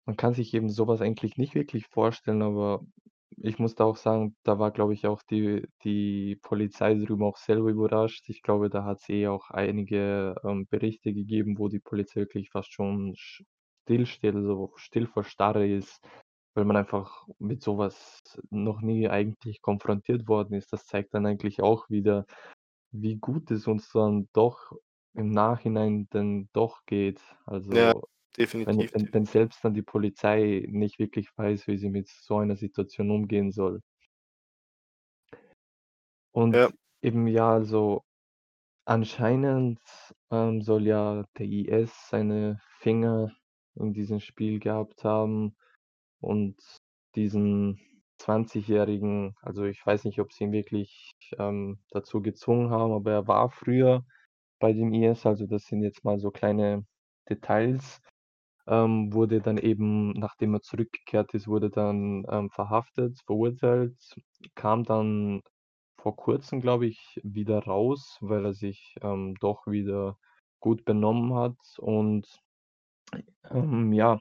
Man 0.06 0.16
kann 0.16 0.34
sich 0.34 0.54
eben 0.54 0.70
so 0.70 0.88
was 0.88 1.02
eigentlich 1.02 1.36
nicht 1.38 1.54
wirklich 1.56 1.86
vorstellen, 1.88 2.42
aber 2.42 2.86
ich 3.38 3.58
muss 3.58 3.74
da 3.74 3.84
auch 3.84 3.96
sagen, 3.96 4.36
da 4.44 4.58
war, 4.58 4.70
glaube 4.70 4.94
ich, 4.94 5.06
auch 5.06 5.22
die 5.22 5.66
die 5.84 6.36
Polizei 6.42 6.94
drüben 6.94 7.22
auch 7.24 7.36
selber 7.36 7.70
überrascht. 7.70 8.28
Ich 8.28 8.42
glaube, 8.42 8.70
da 8.70 8.84
hat's 8.84 9.08
eh 9.08 9.28
auch 9.28 9.50
einige, 9.50 10.36
ähm, 10.44 10.66
Berichte 10.68 11.12
gegeben, 11.14 11.58
wo 11.58 11.68
die 11.68 11.80
Polizei 11.80 12.20
wirklich 12.20 12.50
fast 12.50 12.72
schon 12.72 13.14
sch 13.16 13.42
stillsteht, 13.84 14.34
also 14.34 14.72
still 14.76 15.06
vor 15.06 15.24
Starre 15.24 15.66
ist, 15.68 16.00
weil 16.54 16.64
man 16.64 16.76
einfach 16.76 17.26
mit 17.38 17.62
so 17.62 17.76
was 17.78 18.22
noch 18.50 18.80
nie 18.82 19.08
eigentlich 19.08 19.60
konfrontiert 19.62 20.26
worden 20.28 20.54
ist. 20.54 20.72
Das 20.72 20.86
zeigt 20.86 21.12
dann 21.14 21.26
eigentlich 21.26 21.60
auch 21.62 21.90
wieder, 21.90 22.24
wie 22.92 23.16
gut 23.16 23.50
es 23.50 23.66
uns 23.66 23.90
dann 23.92 24.28
doch 24.32 24.72
im 25.14 25.30
Nachhinein 25.30 26.08
dann 26.10 26.48
doch 26.52 26.84
geht. 26.86 27.20
Ja, 27.70 27.92
Also, 27.92 28.04
wenn 28.04 28.13
definitiv, 28.36 28.92
wenn 28.94 29.12
wenn 29.12 29.24
definitiv. 29.24 29.26
selbst 29.26 29.64
dann 29.64 29.74
die 29.74 29.82
Polizei 29.82 30.66
nicht 30.70 30.98
wirklich 30.98 31.28
weiß, 31.36 31.66
wie 31.68 31.78
sie 31.78 31.90
mit 31.90 32.08
so 32.08 32.38
einer 32.38 32.56
Situation 32.56 33.10
umgehen 33.10 33.52
soll. 33.52 33.82
Ja. 36.52 36.68
Und 36.68 36.74
eben, 37.00 37.28
ja, 37.28 37.52
also, 37.52 38.02
anscheinend, 38.86 39.80
ähm, 40.30 40.62
soll 40.62 40.86
ja 40.86 41.24
der 41.38 41.46
IS 41.46 42.08
seine 42.10 42.60
Finger 42.80 43.32
in 43.76 43.92
diesem 43.94 44.20
Spiel 44.20 44.60
gehabt 44.60 45.04
haben 45.04 45.56
und 46.20 46.56
diesen 47.16 47.80
Zwanzigjährigen 48.18 49.36
also, 49.42 49.64
ich 49.64 49.84
weiß 49.86 50.04
nicht, 50.04 50.20
ob 50.20 50.32
sie 50.32 50.44
ihn 50.44 50.52
wirklich, 50.52 51.12
ähm, 51.38 51.80
dazu 51.90 52.22
gezwungen 52.22 52.70
haben, 52.70 52.92
aber 52.92 53.12
er 53.12 53.28
war 53.28 53.50
früher 53.50 54.04
bei 54.60 54.72
dem 54.72 54.92
IS, 54.94 55.26
also, 55.26 55.46
das 55.46 55.66
sind 55.66 55.82
jetzt 55.82 56.04
mal 56.04 56.18
so 56.20 56.30
kleine 56.32 56.86
Details. 57.30 58.00
Ähm, 58.66 59.12
wurde 59.12 59.40
dann 59.42 59.58
eben, 59.58 60.12
nachdem 60.12 60.54
er 60.54 60.62
zurückgekehrt 60.62 61.34
ist, 61.34 61.48
wurde 61.48 61.70
dann, 61.70 62.24
ähm, 62.30 62.50
verhaftet, 62.50 63.20
verurteilt, 63.26 63.96
kam 64.54 64.84
dann 64.84 65.42
vor 65.98 66.16
Kurzem, 66.16 66.60
glaube 66.60 66.86
ich, 66.86 67.20
wieder 67.24 67.60
raus, 67.64 68.18
weil 68.20 68.44
er 68.46 68.54
sich, 68.54 68.96
ähm, 69.02 69.34
doch 69.40 69.66
wieder 69.66 70.18
gut 70.60 70.84
benommen 70.84 71.34
hat 71.34 71.56
und, 71.78 72.26
ähm, 73.50 73.92
ja, 73.92 74.18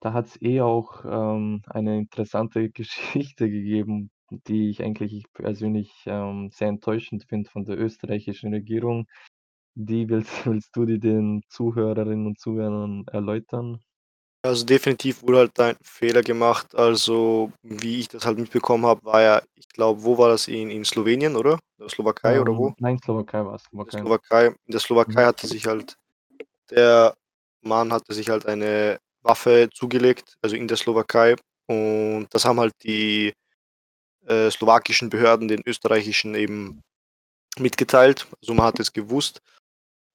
da 0.00 0.12
hat's 0.14 0.40
eh 0.42 0.60
auch, 0.62 1.04
ähm, 1.06 1.62
eine 1.66 1.98
interessante 1.98 2.70
Geschichte 2.72 3.50
gegeben, 3.50 4.10
die 4.48 4.70
ich 4.70 4.82
eigentlich 4.82 5.24
persönlich, 5.34 5.92
ähm, 6.06 6.50
sehr 6.52 6.68
enttäuschend 6.68 7.24
finde 7.28 7.50
von 7.50 7.64
der 7.64 7.78
österreichischen 7.78 8.52
Regierung. 8.54 9.06
Die 9.86 10.08
willst 10.10 10.30
willst 10.46 10.76
du 10.76 10.84
die 10.84 10.98
den 10.98 11.42
Zuhörerinnen 11.48 12.26
und 12.26 12.38
Zuhörern 12.38 13.04
erläutern? 13.10 13.80
Also, 14.42 14.64
definitiv 14.64 15.22
wurde 15.22 15.38
halt 15.38 15.60
ein 15.60 15.76
Fehler 15.82 16.22
gemacht. 16.22 16.74
Also, 16.74 17.52
wie 17.62 18.00
ich 18.00 18.08
das 18.08 18.24
halt 18.24 18.38
mitbekommen 18.38 18.86
habe, 18.86 19.04
war 19.04 19.20
ja 19.22 19.42
ich 19.54 19.68
glaube, 19.68 20.02
wo 20.02 20.16
war 20.18 20.28
das? 20.30 20.48
In 20.48 20.70
in 20.70 20.84
Slowenien, 20.84 21.36
oder? 21.36 21.58
Oder 21.78 21.88
Slowakei 21.90 22.40
oder 22.40 22.52
Ähm, 22.52 22.58
wo? 22.58 22.74
nein, 22.78 22.98
Slowakei 22.98 23.44
war's, 23.44 23.64
In 23.72 23.78
der 23.84 23.90
Slowakei. 23.92 23.98
Slowakei. 24.00 24.46
In 24.66 24.72
der 24.72 24.80
Slowakei 24.80 25.24
hatte 25.26 25.46
sich 25.46 25.66
halt 25.66 25.96
der 26.70 27.14
Mann 27.62 27.92
hatte 27.92 28.14
sich 28.14 28.28
halt 28.30 28.46
eine 28.46 28.98
Waffe 29.22 29.68
zugelegt, 29.74 30.36
also, 30.42 30.56
in 30.56 30.68
der 30.68 30.76
Slowakei. 30.78 31.36
Und 31.66 32.28
das 32.30 32.44
haben 32.46 32.60
halt 32.60 32.74
die, 32.82 33.32
äh, 34.26 34.50
slowakischen 34.50 35.10
Behörden 35.10 35.48
den 35.48 35.62
österreichischen 35.66 36.34
eben 36.34 36.80
mitgeteilt. 37.58 38.26
Also, 38.42 38.54
man 38.54 38.66
hat 38.66 38.80
es 38.80 38.92
gewusst, 38.92 39.40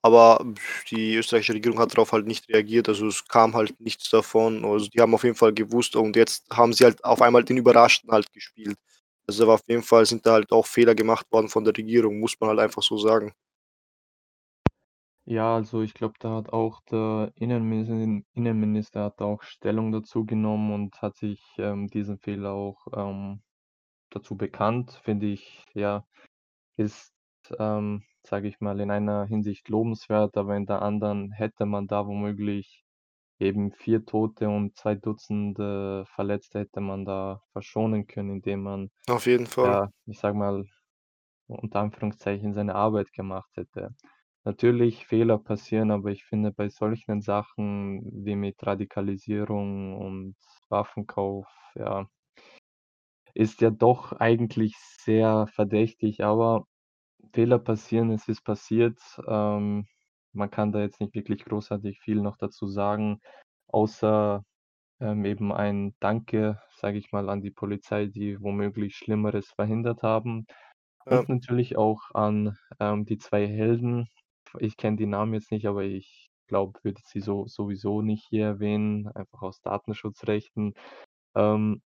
aber 0.06 0.46
die 0.92 1.16
österreichische 1.16 1.54
Regierung 1.56 1.80
hat 1.80 1.94
darauf 1.94 2.12
halt 2.14 2.28
nicht 2.28 2.48
reagiert. 2.50 2.88
Also, 2.90 3.08
es 3.08 3.28
kam 3.28 3.56
halt 3.56 3.80
nichts 3.82 4.10
davon. 4.12 4.64
Also, 4.66 4.88
die 4.90 5.02
haben 5.02 5.14
auf 5.16 5.24
jeden 5.24 5.36
Fall 5.36 5.54
gewusst 5.54 5.96
und 5.96 6.16
jetzt 6.16 6.46
haben 6.52 6.74
sie 6.74 6.86
halt 6.86 7.04
auf 7.06 7.22
einmal 7.22 7.44
den 7.44 7.58
Überraschten 7.58 8.12
halt 8.12 8.32
gespielt. 8.34 8.78
Also, 9.28 9.52
auf 9.52 9.62
jeden 9.68 9.84
Fall 9.84 10.06
sind 10.06 10.26
da 10.26 10.34
halt 10.34 10.52
auch 10.52 10.68
Fehler 10.68 10.96
gemacht 10.96 11.28
worden 11.32 11.50
von 11.50 11.64
der 11.66 11.76
Regierung, 11.78 12.20
muss 12.20 12.40
man 12.40 12.50
halt 12.52 12.60
einfach 12.60 12.84
so 12.84 12.98
sagen. 12.98 13.34
Ja, 15.28 15.56
also, 15.56 15.82
ich 15.82 15.96
glaube, 15.96 16.14
da 16.20 16.36
hat 16.36 16.54
auch 16.54 16.82
der 16.92 17.32
Innenminister 17.36 18.24
Innenminister 18.34 19.06
hat 19.06 19.22
auch 19.22 19.42
Stellung 19.42 19.92
dazu 19.92 20.24
genommen 20.26 20.72
und 20.72 21.02
hat 21.02 21.16
sich, 21.16 21.42
ähm, 21.58 21.88
diesen 21.88 22.20
Fehler 22.20 22.52
auch, 22.52 22.86
ähm, 22.96 23.42
dazu 24.12 24.38
bekannt. 24.38 25.02
Finde 25.04 25.28
ich, 25.28 25.66
ja, 25.76 26.06
ist, 26.78 27.15
ähm, 27.60 28.04
sage 28.24 28.48
ich 28.48 28.60
mal, 28.62 28.80
in 28.80 28.92
einer 28.92 29.26
Hinsicht 29.26 29.70
lobenswert, 29.70 30.38
aber 30.38 30.56
in 30.58 30.66
der 30.66 30.82
anderen 30.82 31.32
hätte 31.32 31.66
man 31.66 31.88
da 31.88 32.06
womöglich 32.08 32.84
eben 33.40 33.72
4 33.74 34.06
Tote 34.06 34.50
und 34.50 34.78
2 34.78 34.96
Dutzende 34.96 36.06
Verletzte 36.16 36.60
hätte 36.62 36.82
man 36.82 37.06
da 37.06 37.42
verschonen 37.54 38.08
können, 38.08 38.32
indem 38.38 38.64
man, 38.64 38.92
Auf 39.08 39.26
jeden 39.26 39.48
Fall. 39.48 39.76
ja, 39.76 39.90
ich 40.06 40.20
sage 40.20 40.38
mal, 40.38 40.66
unter 41.48 41.82
Anführungszeichen 41.82 42.54
seine 42.54 42.76
Arbeit 42.76 43.14
gemacht 43.14 43.52
hätte. 43.56 43.96
Natürlich, 44.46 45.08
Fehler 45.08 45.40
passieren, 45.40 45.92
aber 45.92 46.12
ich 46.12 46.26
finde, 46.26 46.52
bei 46.52 46.70
solchen 46.70 47.22
Sachen 47.22 48.04
wie 48.26 48.36
mit 48.36 48.66
Radikalisierung 48.66 49.98
und 49.98 50.36
Waffenkauf, 50.70 51.48
ja 51.76 52.08
ist 53.34 53.62
ja 53.62 53.70
doch 53.70 54.14
eigentlich 54.14 54.76
sehr 54.78 55.48
verdächtig, 55.48 56.24
aber 56.24 56.66
Fehler 57.36 57.60
passieren, 57.60 58.12
es 58.12 58.28
ist 58.30 58.44
passiert. 58.44 59.00
Ähm, 59.28 59.88
man 60.34 60.52
kann 60.52 60.72
da 60.72 60.82
jetzt 60.82 61.02
nicht 61.02 61.16
wirklich 61.16 61.46
großartig 61.46 62.00
viel 62.02 62.22
noch 62.22 62.38
dazu 62.38 62.68
sagen, 62.68 63.20
außer, 63.68 64.44
ähm, 65.02 65.26
eben 65.26 65.54
ein 65.54 65.96
Danke, 66.02 66.62
sage 66.78 66.98
ich 67.00 67.12
mal, 67.14 67.30
an 67.30 67.42
die 67.42 67.52
Polizei, 67.52 68.08
die 68.08 68.42
womöglich 68.42 68.96
Schlimmeres 68.98 69.50
verhindert 69.52 70.04
haben. 70.04 70.48
Ja. 71.10 71.20
Und 71.22 71.30
natürlich 71.30 71.78
auch 71.78 72.02
an, 72.14 72.58
ähm, 72.80 73.06
die 73.06 73.18
2 73.20 73.48
Helden. 73.48 74.08
Ich 74.60 74.78
kenne 74.78 74.98
die 74.98 75.08
Namen 75.08 75.34
jetzt 75.36 75.52
nicht, 75.52 75.68
aber 75.68 75.84
ich 75.84 76.30
glaube, 76.48 76.80
würde 76.84 77.02
sie 77.06 77.22
so 77.22 77.48
sowieso 77.48 78.02
nicht 78.02 78.26
hier 78.30 78.46
erwähnen, 78.48 79.08
einfach 79.10 79.42
aus 79.44 79.62
Datenschutzrechten. 79.62 80.74
Ähm, 81.36 81.82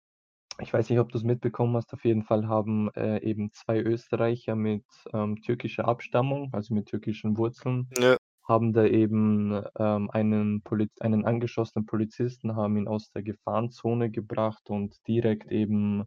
ich 0.61 0.73
weiß 0.73 0.89
nicht, 0.89 0.99
ob 0.99 1.11
du's 1.11 1.23
mitbekommen 1.23 1.75
hast, 1.75 1.93
auf 1.93 2.05
jeden 2.05 2.23
Fall 2.23 2.47
haben, 2.47 2.89
äh, 2.95 3.19
eben 3.23 3.51
2 3.51 3.79
Österreicher 3.81 4.55
mit, 4.55 4.85
ähm, 5.13 5.41
türkischer 5.41 5.87
Abstammung, 5.87 6.49
also 6.53 6.73
mit 6.73 6.87
türkischen 6.87 7.37
Wurzeln, 7.37 7.93
Ja. 7.97 8.17
haben 8.47 8.73
da 8.73 8.85
eben, 8.85 9.63
ähm, 9.77 10.09
einen 10.11 10.61
Poliz 10.63 10.91
einen 11.01 11.25
angeschossenen 11.25 11.85
Polizisten 11.85 12.55
haben 12.55 12.77
ihn 12.77 12.87
aus 12.87 13.11
der 13.11 13.23
Gefahrenzone 13.23 14.11
gebracht 14.11 14.69
und 14.69 14.95
direkt 15.07 15.51
eben 15.51 16.05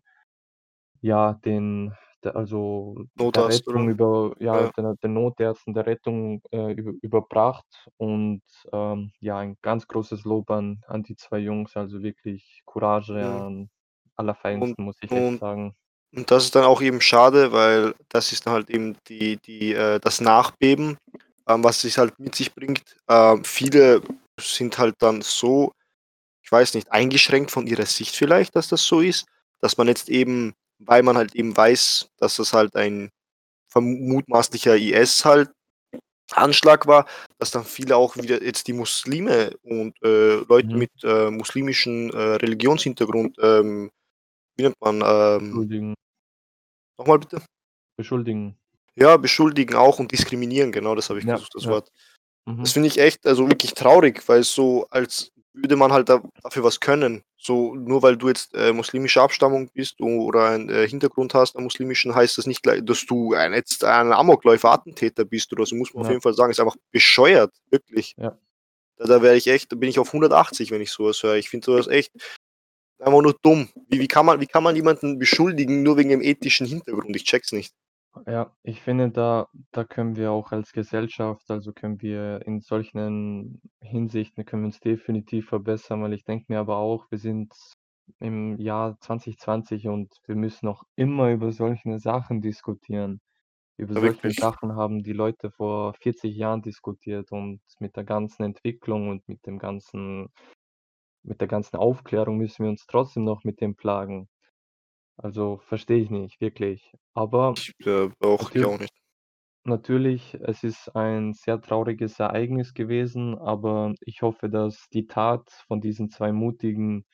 ja, 1.05 1.35
den 1.45 1.93
der 2.23 2.37
also 2.37 2.95
der 3.35 3.47
Notarzt, 3.47 3.67
oder? 3.69 3.89
Rettung 3.89 3.89
über 3.89 4.35
ja, 4.39 4.69
Ja. 4.69 4.73
der 4.77 4.95
den 5.03 5.15
Notärzten 5.15 5.75
der 5.75 5.87
Rettung, 5.87 6.43
äh, 6.53 6.73
über 6.75 6.93
überbracht 7.03 7.89
und, 7.97 8.43
ähm, 8.73 9.11
ja, 9.19 9.39
ein 9.39 9.57
ganz 9.63 9.89
großes 9.89 10.23
Lob 10.25 10.51
an 10.53 10.81
an 10.87 11.03
die 11.03 11.17
2 11.17 11.39
Jungs, 11.41 11.77
also 11.77 12.03
wirklich 12.03 12.63
Courage 12.67 13.15
Mhm. 13.19 13.43
Am 14.17 14.61
Und 14.61 14.77
allerfeinsten, 14.77 14.85
muss 14.85 14.97
ich 15.03 15.15
echt 15.17 15.39
sagen. 15.41 15.75
und 16.15 16.31
das 16.31 16.45
ist 16.45 16.55
dann 16.55 16.65
auch 16.65 16.83
eben 16.83 17.01
schade, 17.01 17.53
weil 17.53 17.95
das 18.09 18.33
ist 18.33 18.47
dann 18.47 18.55
halt 18.55 18.71
eben 18.71 18.97
die 19.09 19.39
die 19.39 19.73
äh, 19.75 19.99
das 20.01 20.21
Nachbeben, 20.21 20.99
ähm, 21.49 21.65
was 21.65 21.85
es 21.85 21.99
halt 21.99 22.19
mit 22.19 22.35
sich 22.35 22.55
bringt. 22.55 22.83
Ähm, 23.09 23.45
viele 23.45 24.03
sind 24.41 24.79
halt 24.79 24.97
dann 25.01 25.23
so, 25.23 25.73
ich 26.45 26.53
weiß 26.53 26.75
nicht, 26.75 26.93
eingeschränkt 26.93 27.51
von 27.53 27.67
ihrer 27.69 27.87
Sicht 27.87 28.17
vielleicht, 28.17 28.57
dass 28.57 28.69
das 28.69 28.85
so 28.85 29.01
ist, 29.01 29.27
dass 29.61 29.79
man 29.79 29.89
jetzt 29.89 30.09
eben 30.11 30.55
weil 30.85 31.03
man 31.05 31.17
halt 31.17 31.35
eben 31.37 31.57
weiß, 31.57 32.09
dass 32.19 32.37
das 32.37 32.53
halt 32.55 32.75
ein 32.77 33.11
verm 33.69 33.87
mutmaßlicher 34.09 34.77
IS 34.77 35.25
halt 35.25 35.51
Anschlag 36.33 36.87
war, 36.87 37.07
dass 37.39 37.51
dann 37.51 37.65
viele 37.65 37.97
auch 37.97 38.17
wieder 38.17 38.43
jetzt 38.43 38.67
die 38.69 38.73
Muslime 38.73 39.53
und, 39.63 39.95
äh, 40.03 40.37
Leute 40.49 40.69
Mhm. 40.69 40.79
mit, 40.79 40.91
äh, 41.05 41.31
muslimischem, 41.31 42.11
äh, 42.11 42.37
Religionshintergrund, 42.37 43.37
ähm, 43.43 43.91
wie 44.57 44.63
nennt 44.65 44.77
man, 44.81 45.03
ähm 45.05 45.49
Beschuldigen. 45.51 45.95
Noch 46.99 47.07
mal 47.07 47.19
bitte? 47.19 47.43
Beschuldigen. 47.97 48.59
Ja, 48.97 49.17
beschuldigen 49.17 49.75
auch 49.77 49.99
und 49.99 50.13
diskriminieren, 50.13 50.73
genau, 50.73 50.95
das 50.95 51.09
habe 51.11 51.21
ich 51.21 51.27
Ja, 51.27 51.35
gesucht, 51.37 51.53
das 51.55 51.65
ja. 51.65 51.71
Wort. 51.71 51.91
Das 52.47 52.71
Mhm. 52.71 52.75
finde 52.75 52.89
ich 52.89 52.99
echt, 53.01 53.27
also, 53.27 53.49
wirklich 53.49 53.75
traurig, 53.75 54.23
weil 54.29 54.45
so 54.45 54.87
als 54.91 55.31
würde 55.55 55.77
man 55.77 55.93
halt 55.93 56.09
da 56.09 56.23
dafür 56.43 56.65
was 56.65 56.81
können. 56.81 57.23
So, 57.39 57.75
nur 57.77 58.03
weil 58.03 58.17
du 58.17 58.29
jetzt, 58.29 58.55
äh, 58.55 58.73
muslimischer 58.73 59.23
Abstammung 59.23 59.71
bist 59.75 60.01
oder 60.01 60.49
einen, 60.51 60.71
äh, 60.71 60.89
Hintergrund 60.89 61.35
hast, 61.35 61.57
einen 61.57 61.65
muslimischen, 61.65 62.15
heißt 62.15 62.39
das 62.39 62.47
nicht 62.47 62.63
gleich, 62.63 62.83
dass 62.85 63.07
du 63.07 63.35
ein 63.35 63.55
jetzt 63.55 63.85
ein 63.85 64.13
Amokläufer, 64.13 64.73
Attentäter 64.73 65.25
bist 65.27 65.53
oder 65.53 65.67
so, 65.67 65.77
muss 65.77 65.95
man 65.95 66.03
auf 66.03 66.09
Ja. 66.09 66.13
jeden 66.13 66.23
Fall 66.23 66.35
sagen. 66.35 66.51
Ist 66.53 66.61
einfach 66.61 66.77
bescheuert, 66.93 67.55
wirklich. 67.71 68.15
Ja. 68.19 68.39
Da, 68.99 69.07
da 69.07 69.23
wäre 69.23 69.37
ich 69.37 69.49
echt, 69.49 69.73
da 69.73 69.77
bin 69.77 69.89
ich 69.91 69.99
auf 70.01 70.13
180, 70.13 70.71
wenn 70.73 70.83
ich 70.83 70.91
sowas 70.93 71.23
höre. 71.23 71.37
Ich 71.37 71.51
finde 71.51 71.67
sowas 71.67 71.89
echt 71.89 72.13
einfach 73.03 73.23
nur 73.23 73.37
dumm. 73.43 73.69
Wie, 73.89 74.01
wie, 74.01 74.09
kann 74.09 74.27
man, 74.27 74.41
wie 74.41 74.47
kann 74.47 74.63
man 74.63 74.77
jemanden 74.77 75.19
beschuldigen, 75.19 75.83
nur 75.83 75.97
wegen 75.97 76.11
dem 76.11 76.23
ethischen 76.23 76.67
Hintergrund? 76.67 77.15
Ich 77.17 77.25
check's 77.25 77.53
nicht. 77.53 77.75
Ja, 78.27 78.55
ich 78.63 78.81
finde, 78.83 79.11
da 79.11 79.49
da 79.73 79.85
können 79.85 80.17
wir 80.17 80.33
auch 80.33 80.53
als 80.53 80.73
Gesellschaft 80.73 81.51
also, 81.51 81.73
können 81.73 82.01
wir 82.03 82.43
in 82.47 82.61
solchen 82.61 83.61
Hinsichten 83.81 84.45
können 84.45 84.63
wir 84.63 84.67
uns 84.67 84.81
definitiv 84.81 85.49
verbessern, 85.49 86.03
weil 86.03 86.13
ich 86.13 86.25
denke 86.25 86.47
mir 86.49 86.61
aber 86.61 86.77
auch, 86.77 87.11
wir 87.11 87.19
sind 87.19 87.53
im 88.21 88.59
Jahr 88.59 88.99
2020 89.01 89.89
und 89.89 90.13
wir 90.27 90.37
müssen 90.37 90.67
noch 90.67 90.85
immer 90.97 91.31
über 91.33 91.53
solche 91.53 91.99
Sachen 91.99 92.43
diskutieren. 92.43 93.21
Über 93.79 93.95
Ja, 93.95 94.01
solche. 94.01 94.31
Sachen 94.33 94.77
haben 94.77 95.03
die 95.03 95.13
Leute 95.15 95.51
vor 95.51 95.95
40 95.95 96.37
Jahren 96.37 96.63
diskutiert 96.63 97.33
und 97.33 97.61
mit 97.81 97.97
der 97.97 98.05
ganzen 98.05 98.45
Entwicklung 98.45 99.09
und 99.11 99.29
mit 99.29 99.47
dem 99.47 99.59
ganzen 99.59 100.29
mit 101.25 101.41
der 101.41 101.49
ganzen 101.49 101.77
Aufklärung 101.77 102.39
müssen 102.39 102.65
wir 102.65 102.71
uns 102.71 102.87
trotzdem 102.87 103.25
noch 103.25 103.45
mit 103.45 103.61
dem 103.61 103.77
plagen. 103.77 104.29
Also, 105.17 105.59
verstehe 105.59 106.03
ich 106.03 106.11
nicht, 106.11 106.41
wirklich. 106.41 106.93
Aber 107.15 107.57
Ich, 107.57 107.73
äh, 107.87 108.11
auch 108.21 108.51
ich 108.51 108.65
natür 108.65 108.67
auch 108.67 108.79
nicht. 108.79 108.93
natürlich, 109.65 110.35
es 110.43 110.65
ist 110.65 110.95
ein 110.97 111.35
sehr 111.35 111.61
trauriges 111.61 112.19
Ereignis 112.21 112.75
gewesen, 112.75 113.39
aber 113.39 113.95
ich 114.03 114.23
hoffe, 114.23 114.49
dass 114.51 114.89
die 114.93 115.07
Tat 115.07 115.51
von 115.67 115.81
diesen 115.81 116.11
2 116.11 116.33
mutigen 116.33 117.07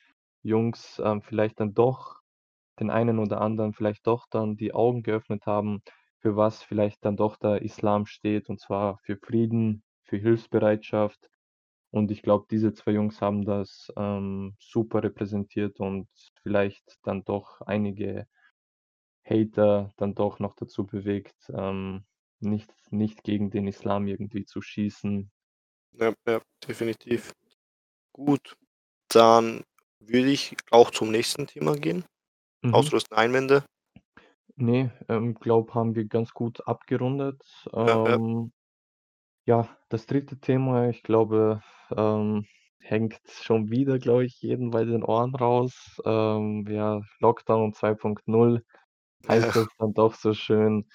Jungs, 0.43 1.01
ähm, 1.03 1.21
vielleicht 1.21 1.59
dann 1.59 1.73
doch 1.73 2.21
den 2.79 2.89
einen 2.91 3.19
oder 3.19 3.41
anderen 3.41 3.73
vielleicht 3.73 4.07
doch 4.07 4.25
dann 4.31 4.57
die 4.57 4.73
Augen 4.73 5.03
geöffnet 5.03 5.45
haben, 5.45 5.81
für 6.21 6.35
was 6.37 6.63
vielleicht 6.63 7.05
dann 7.05 7.17
doch 7.17 7.37
der 7.37 7.61
Islam 7.63 8.05
steht, 8.07 8.49
und 8.49 8.59
zwar 8.61 8.99
für 9.03 9.17
Frieden, 9.17 9.83
für 10.03 10.17
Hilfsbereitschaft. 10.17 11.29
Und 11.91 12.11
ich 12.11 12.21
glaube, 12.21 12.45
diese 12.51 12.73
2 12.73 12.91
Jungs 12.91 13.21
haben 13.21 13.45
das, 13.45 13.91
ähm, 13.97 14.55
super 14.59 15.03
repräsentiert 15.03 15.79
und 15.79 16.07
vielleicht 16.43 16.99
dann 17.03 17.23
doch 17.25 17.61
einige 17.61 18.27
Hater 19.25 19.91
dann 19.97 20.15
doch 20.15 20.39
noch 20.39 20.55
dazu 20.55 20.85
bewegt, 20.85 21.51
ähm, 21.55 22.05
nicht 22.39 22.71
nicht 22.91 23.23
gegen 23.23 23.49
den 23.51 23.67
Islam 23.67 24.07
irgendwie 24.07 24.45
zu 24.45 24.61
schießen. 24.61 25.31
Ja, 25.93 26.13
ja, 26.27 26.41
definitiv. 26.67 27.31
Gut, 28.13 28.55
dann 29.09 29.63
würde 29.99 30.31
ich 30.31 30.55
auch 30.71 30.91
zum 30.91 31.11
nächsten 31.11 31.47
Thema 31.47 31.75
gehen. 31.75 32.05
Mhm. 32.63 32.73
Hast 32.73 33.11
Einwände? 33.13 33.63
Ne, 34.57 34.91
ähm, 35.07 35.35
glaube, 35.35 35.73
haben 35.73 35.95
wir 35.95 36.05
ganz 36.05 36.31
gut 36.33 36.67
abgerundet. 36.67 37.43
Ja, 37.85 37.99
ja. 38.05 38.19
Ja, 39.45 39.67
das 39.89 40.05
dritte 40.05 40.39
Thema, 40.39 40.89
ich 40.89 41.03
glaube, 41.03 41.61
ähm, 41.95 42.45
hängt 42.79 43.19
schon 43.27 43.69
wieder, 43.69 43.99
glaube 43.99 44.25
ich, 44.25 44.41
jedem 44.41 44.71
bei 44.71 44.85
den 44.85 45.03
Ohren 45.03 45.35
raus. 45.35 46.01
Ähm, 46.05 46.65
ja, 46.67 47.01
Lockdown 47.19 47.73
2.0 47.73 48.61
heißt 49.27 49.55
das 49.55 49.67
dann 49.77 49.93
doch 49.93 50.13
so 50.13 50.33
schön. 50.33 50.87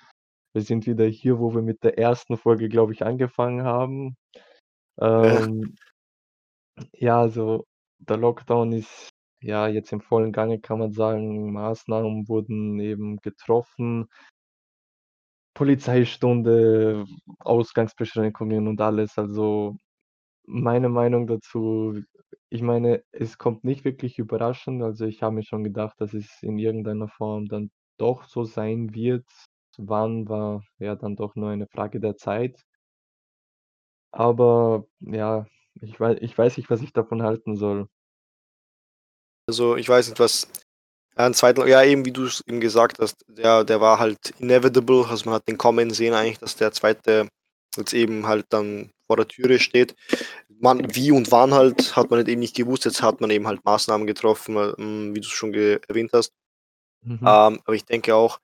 Wir 0.53 0.63
sind 0.63 0.87
wieder 0.87 1.07
hier, 1.07 1.39
wo 1.39 1.55
wir 1.55 1.63
mit 1.63 1.83
der 1.83 1.99
ersten 1.99 2.37
Folge, 2.37 2.69
glaube 2.69 2.93
ich, 2.93 3.05
angefangen 3.05 3.65
haben. 3.65 4.17
ja. 4.99 5.41
Ähm, 5.41 5.77
ja, 6.93 7.21
also 7.21 7.67
der 7.99 8.17
Lockdown 8.17 8.73
ist 8.73 9.11
ja 9.41 9.69
jetzt 9.69 9.93
im 9.93 10.01
vollen 10.01 10.33
Gange, 10.33 10.61
kann 10.61 10.79
man 10.79 10.93
sagen. 10.93 11.53
Maßnahmen 11.53 12.29
wurden 12.29 12.81
eben 12.81 13.19
getroffen. 13.19 14.09
Polizeistunde, 15.55 17.07
Ausgangsbeschränkungen 17.41 18.69
und 18.69 18.81
alles. 18.81 19.19
Also, 19.19 19.77
meine 20.47 20.89
Meinung 20.91 21.27
dazu 21.27 22.03
ich 22.55 22.63
meine, 22.63 23.03
es 23.11 23.37
kommt 23.39 23.65
nicht 23.65 23.85
wirklich 23.85 24.19
überraschend. 24.19 24.83
Also, 24.83 25.07
ich 25.07 25.23
habe 25.23 25.35
mir 25.35 25.43
schon 25.45 25.65
gedacht, 25.65 26.01
dass 26.01 26.15
es 26.15 26.43
in 26.43 26.57
irgendeiner 26.59 27.09
Form 27.09 27.47
dann 27.49 27.71
doch 27.99 28.25
so 28.29 28.45
sein 28.45 28.95
wird. 28.95 29.27
Wann, 29.77 30.29
war 30.29 30.63
ja 30.79 30.95
dann 30.95 31.17
doch 31.17 31.35
nur 31.35 31.51
eine 31.51 31.67
Frage 31.67 31.99
der 32.01 32.17
Zeit. 32.17 32.65
Aber 34.13 34.87
ja, 35.01 35.47
ich 35.81 35.99
wei 35.99 36.17
ich 36.21 36.37
weiß 36.39 36.57
nicht, 36.57 36.71
was 36.71 36.83
ich 36.83 36.93
davon 36.93 37.23
halten 37.23 37.57
soll. 37.57 37.89
Also, 39.49 39.77
ich 39.77 39.89
weiß 39.89 40.09
nicht, 40.09 40.21
was 40.21 40.49
ja, 41.19 41.27
'n 41.27 41.35
zweiten 41.35 41.67
ja, 41.69 41.83
eben, 41.85 42.05
wie 42.05 42.13
du's 42.13 42.43
eben 42.47 42.61
gesagt 42.61 42.99
hast, 43.01 43.25
der 43.29 43.65
der 43.65 43.81
war 43.81 43.99
halt 43.99 44.33
inevitable. 44.39 45.07
Also, 45.09 45.27
man 45.27 45.35
hat 45.37 45.49
den 45.49 45.59
kommen 45.59 45.91
sehen 45.91 46.15
eigentlich, 46.15 46.39
dass 46.39 46.57
der 46.57 46.73
zweite 46.73 47.29
jetzt 47.77 47.95
eben 47.95 48.27
halt 48.27 48.47
dann 48.51 48.91
vor 49.07 49.17
der 49.17 49.29
Türe 49.29 49.59
steht. 49.59 49.95
Wann 50.61 50.95
wie 50.95 51.11
und 51.13 51.31
wann 51.33 51.55
halt, 51.55 51.97
hat 51.97 52.11
man 52.11 52.19
halt 52.19 52.29
eben 52.29 52.41
nicht 52.41 52.57
gewusst. 52.57 52.85
Jetzt 52.87 53.03
hat 53.03 53.21
man 53.21 53.31
eben 53.31 53.47
halt 53.47 53.65
Maßnahmen 53.65 54.07
getroffen, 54.07 54.57
äh, 54.57 55.15
wie 55.15 55.21
du's 55.21 55.31
schon 55.33 55.53
ge 55.53 55.81
erwähnt 55.89 56.13
hast. 56.13 56.33
Mhm. 57.05 57.19
Ähm, 57.23 57.61
aber 57.65 57.75
ich 57.75 57.85
denke 57.87 58.15
auch 58.17 58.41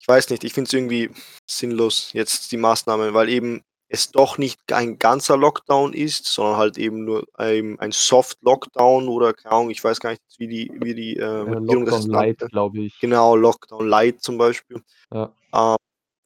ich 0.00 0.08
weiß 0.08 0.30
nicht, 0.30 0.44
ich 0.44 0.54
finde 0.54 0.68
es 0.68 0.74
irgendwie 0.74 1.10
sinnlos 1.50 2.10
jetzt 2.14 2.52
die 2.52 2.58
Maßnahmen, 2.58 3.14
weil 3.14 3.28
eben 3.30 3.62
es 3.88 4.10
doch 4.10 4.38
nicht 4.38 4.72
ein 4.72 4.98
ganzer 4.98 5.36
Lockdown 5.36 5.92
ist, 5.92 6.26
sondern 6.26 6.56
halt 6.56 6.78
eben 6.78 7.04
nur 7.04 7.26
ein 7.34 7.78
ein 7.78 7.92
Soft 7.92 8.38
Lockdown 8.42 9.08
oder 9.08 9.34
keine 9.34 9.54
Ahnung, 9.54 9.70
ich 9.70 9.84
weiß 9.84 10.00
gar 10.00 10.10
nicht, 10.10 10.22
wie 10.38 10.48
die 10.48 10.72
wie 10.74 10.94
die, 10.94 11.16
äh, 11.16 11.24
Regierung 11.24 11.84
das 11.84 12.06
Light, 12.06 12.40
nannte. 12.40 12.48
glaube 12.48 12.80
ich. 12.80 12.98
Genau, 13.00 13.36
Lockdown 13.36 13.86
Light 13.86 14.22
zum 14.22 14.38
Beispiel. 14.38 14.82
Ja. 15.12 15.32
Ähm, 15.54 15.76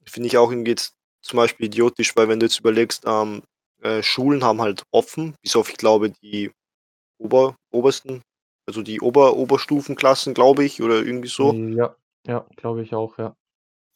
finde 0.06 0.28
ich 0.28 0.38
auch 0.38 0.50
irgendwie 0.50 0.70
jetzt 0.70 0.94
zum 1.20 1.36
Beispiel 1.36 1.66
idiotisch, 1.66 2.16
weil 2.16 2.28
wenn 2.28 2.40
du 2.40 2.46
jetzt 2.46 2.60
überlegst, 2.60 3.04
ähm, 3.06 3.42
äh, 3.82 4.02
Schulen 4.02 4.42
haben 4.44 4.60
halt 4.60 4.82
offen, 4.90 5.34
bis 5.42 5.56
auf, 5.56 5.68
ich 5.68 5.76
glaube, 5.76 6.10
die 6.10 6.50
Ober 7.18 7.56
Obersten, 7.70 8.22
also 8.66 8.82
die 8.82 9.00
Ober 9.00 9.36
Oberstufenklassen, 9.36 10.34
glaube 10.34 10.64
ich, 10.64 10.82
oder 10.82 10.96
irgendwie 10.96 11.28
so. 11.28 11.52
Ja, 11.52 11.94
ja, 12.26 12.46
glaube 12.56 12.82
ich 12.82 12.94
auch, 12.94 13.18
ja. 13.18 13.36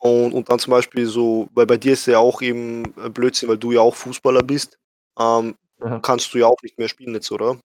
Und 0.03 0.33
und 0.35 0.51
dann 0.51 0.59
zum 0.59 0.73
Beispiel 0.73 1.07
so 1.07 1.49
weil 1.55 1.67
bei 1.67 1.77
dir 1.77 1.93
ist 1.93 2.07
ja 2.07 2.19
auch 2.19 2.43
eben, 2.43 2.85
äh, 2.99 3.09
Blödsinn, 3.09 3.49
weil 3.49 3.59
du 3.59 3.71
ja 3.73 3.81
auch 3.83 3.95
Fußballer 3.95 4.43
bist, 4.43 4.77
ähm, 5.19 5.55
Ja. 5.81 6.03
kannst 6.03 6.35
du 6.35 6.39
ja 6.39 6.47
auch 6.47 6.57
nicht 6.63 6.77
mehr 6.79 6.89
spielen 6.89 7.15
jetzt, 7.15 7.31
oder? 7.31 7.59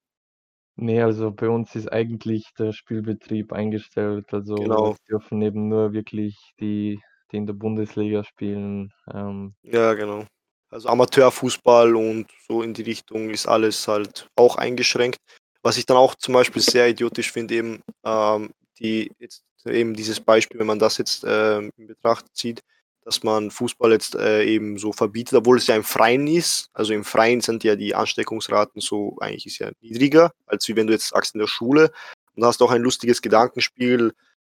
Ne, 0.80 1.02
also 1.04 1.32
bei 1.32 1.50
uns 1.50 1.74
ist 1.76 1.92
eigentlich 1.92 2.54
der 2.60 2.72
Spielbetrieb 2.72 3.52
eingestellt. 3.52 4.32
Also, 4.32 4.56
Genau. 4.60 4.98
dürfen 5.10 5.42
eben 5.42 5.70
nur 5.70 5.92
wirklich 5.94 6.38
die 6.60 7.00
die 7.32 7.38
in 7.38 7.46
der 7.48 7.54
Bundesliga 7.56 8.24
spielen, 8.24 8.94
ähm 9.12 9.56
Ja, 9.64 9.94
genau. 9.94 10.26
Also 10.70 10.90
Amateurfußball 10.90 11.96
und 11.96 12.28
so 12.48 12.62
in 12.62 12.74
die 12.74 12.82
Richtung 12.84 13.30
ist 13.30 13.48
alles 13.48 13.88
halt 13.88 14.28
auch 14.36 14.56
eingeschränkt. 14.58 15.18
Was 15.64 15.78
ich 15.78 15.86
dann 15.86 15.98
auch 15.98 16.16
zum 16.16 16.34
Beispiel 16.34 16.62
sehr 16.62 16.88
idiotisch 16.90 17.32
finde 17.32 17.56
eben, 17.56 17.82
ähm, 18.06 18.52
die 18.80 19.12
jetzt 19.20 19.44
eben 19.66 19.94
dieses 19.96 20.20
Beispiel, 20.20 20.60
wenn 20.60 20.68
man 20.68 20.80
das 20.80 20.98
jetzt, 20.98 21.24
ähm, 21.28 21.72
in 21.78 21.88
Betracht 21.88 22.26
zieht, 22.34 22.62
dass 23.04 23.24
man 23.24 23.52
Fußball 23.52 23.92
jetzt, 23.92 24.16
äh, 24.16 24.44
eben 24.44 24.78
so 24.78 24.92
verbietet, 24.92 25.36
obwohl 25.36 25.58
es 25.58 25.68
ja 25.68 25.76
im 25.76 25.84
Freien 25.84 26.28
ist. 26.28 26.70
Also 26.74 26.94
im 26.94 27.06
Freien 27.06 27.42
sind 27.42 27.64
ja 27.64 27.76
die 27.76 27.96
Ansteckungsraten 27.96 28.82
so 28.82 29.18
eigentlich 29.20 29.46
ist 29.48 29.60
ja 29.60 29.72
niedriger, 29.82 30.32
als 30.46 30.68
wie 30.68 30.76
wenn 30.76 30.88
du 30.88 30.94
jetzt 30.94 31.10
sagst 31.10 31.34
in 31.34 31.40
der 31.40 31.48
Schule. 31.48 31.92
Und 32.36 32.42
da 32.42 32.48
hast 32.48 32.62
du 32.62 32.66
auch 32.66 32.72
ein 32.72 32.82
lustiges 32.82 33.22
Gedankenspiel, 33.22 34.14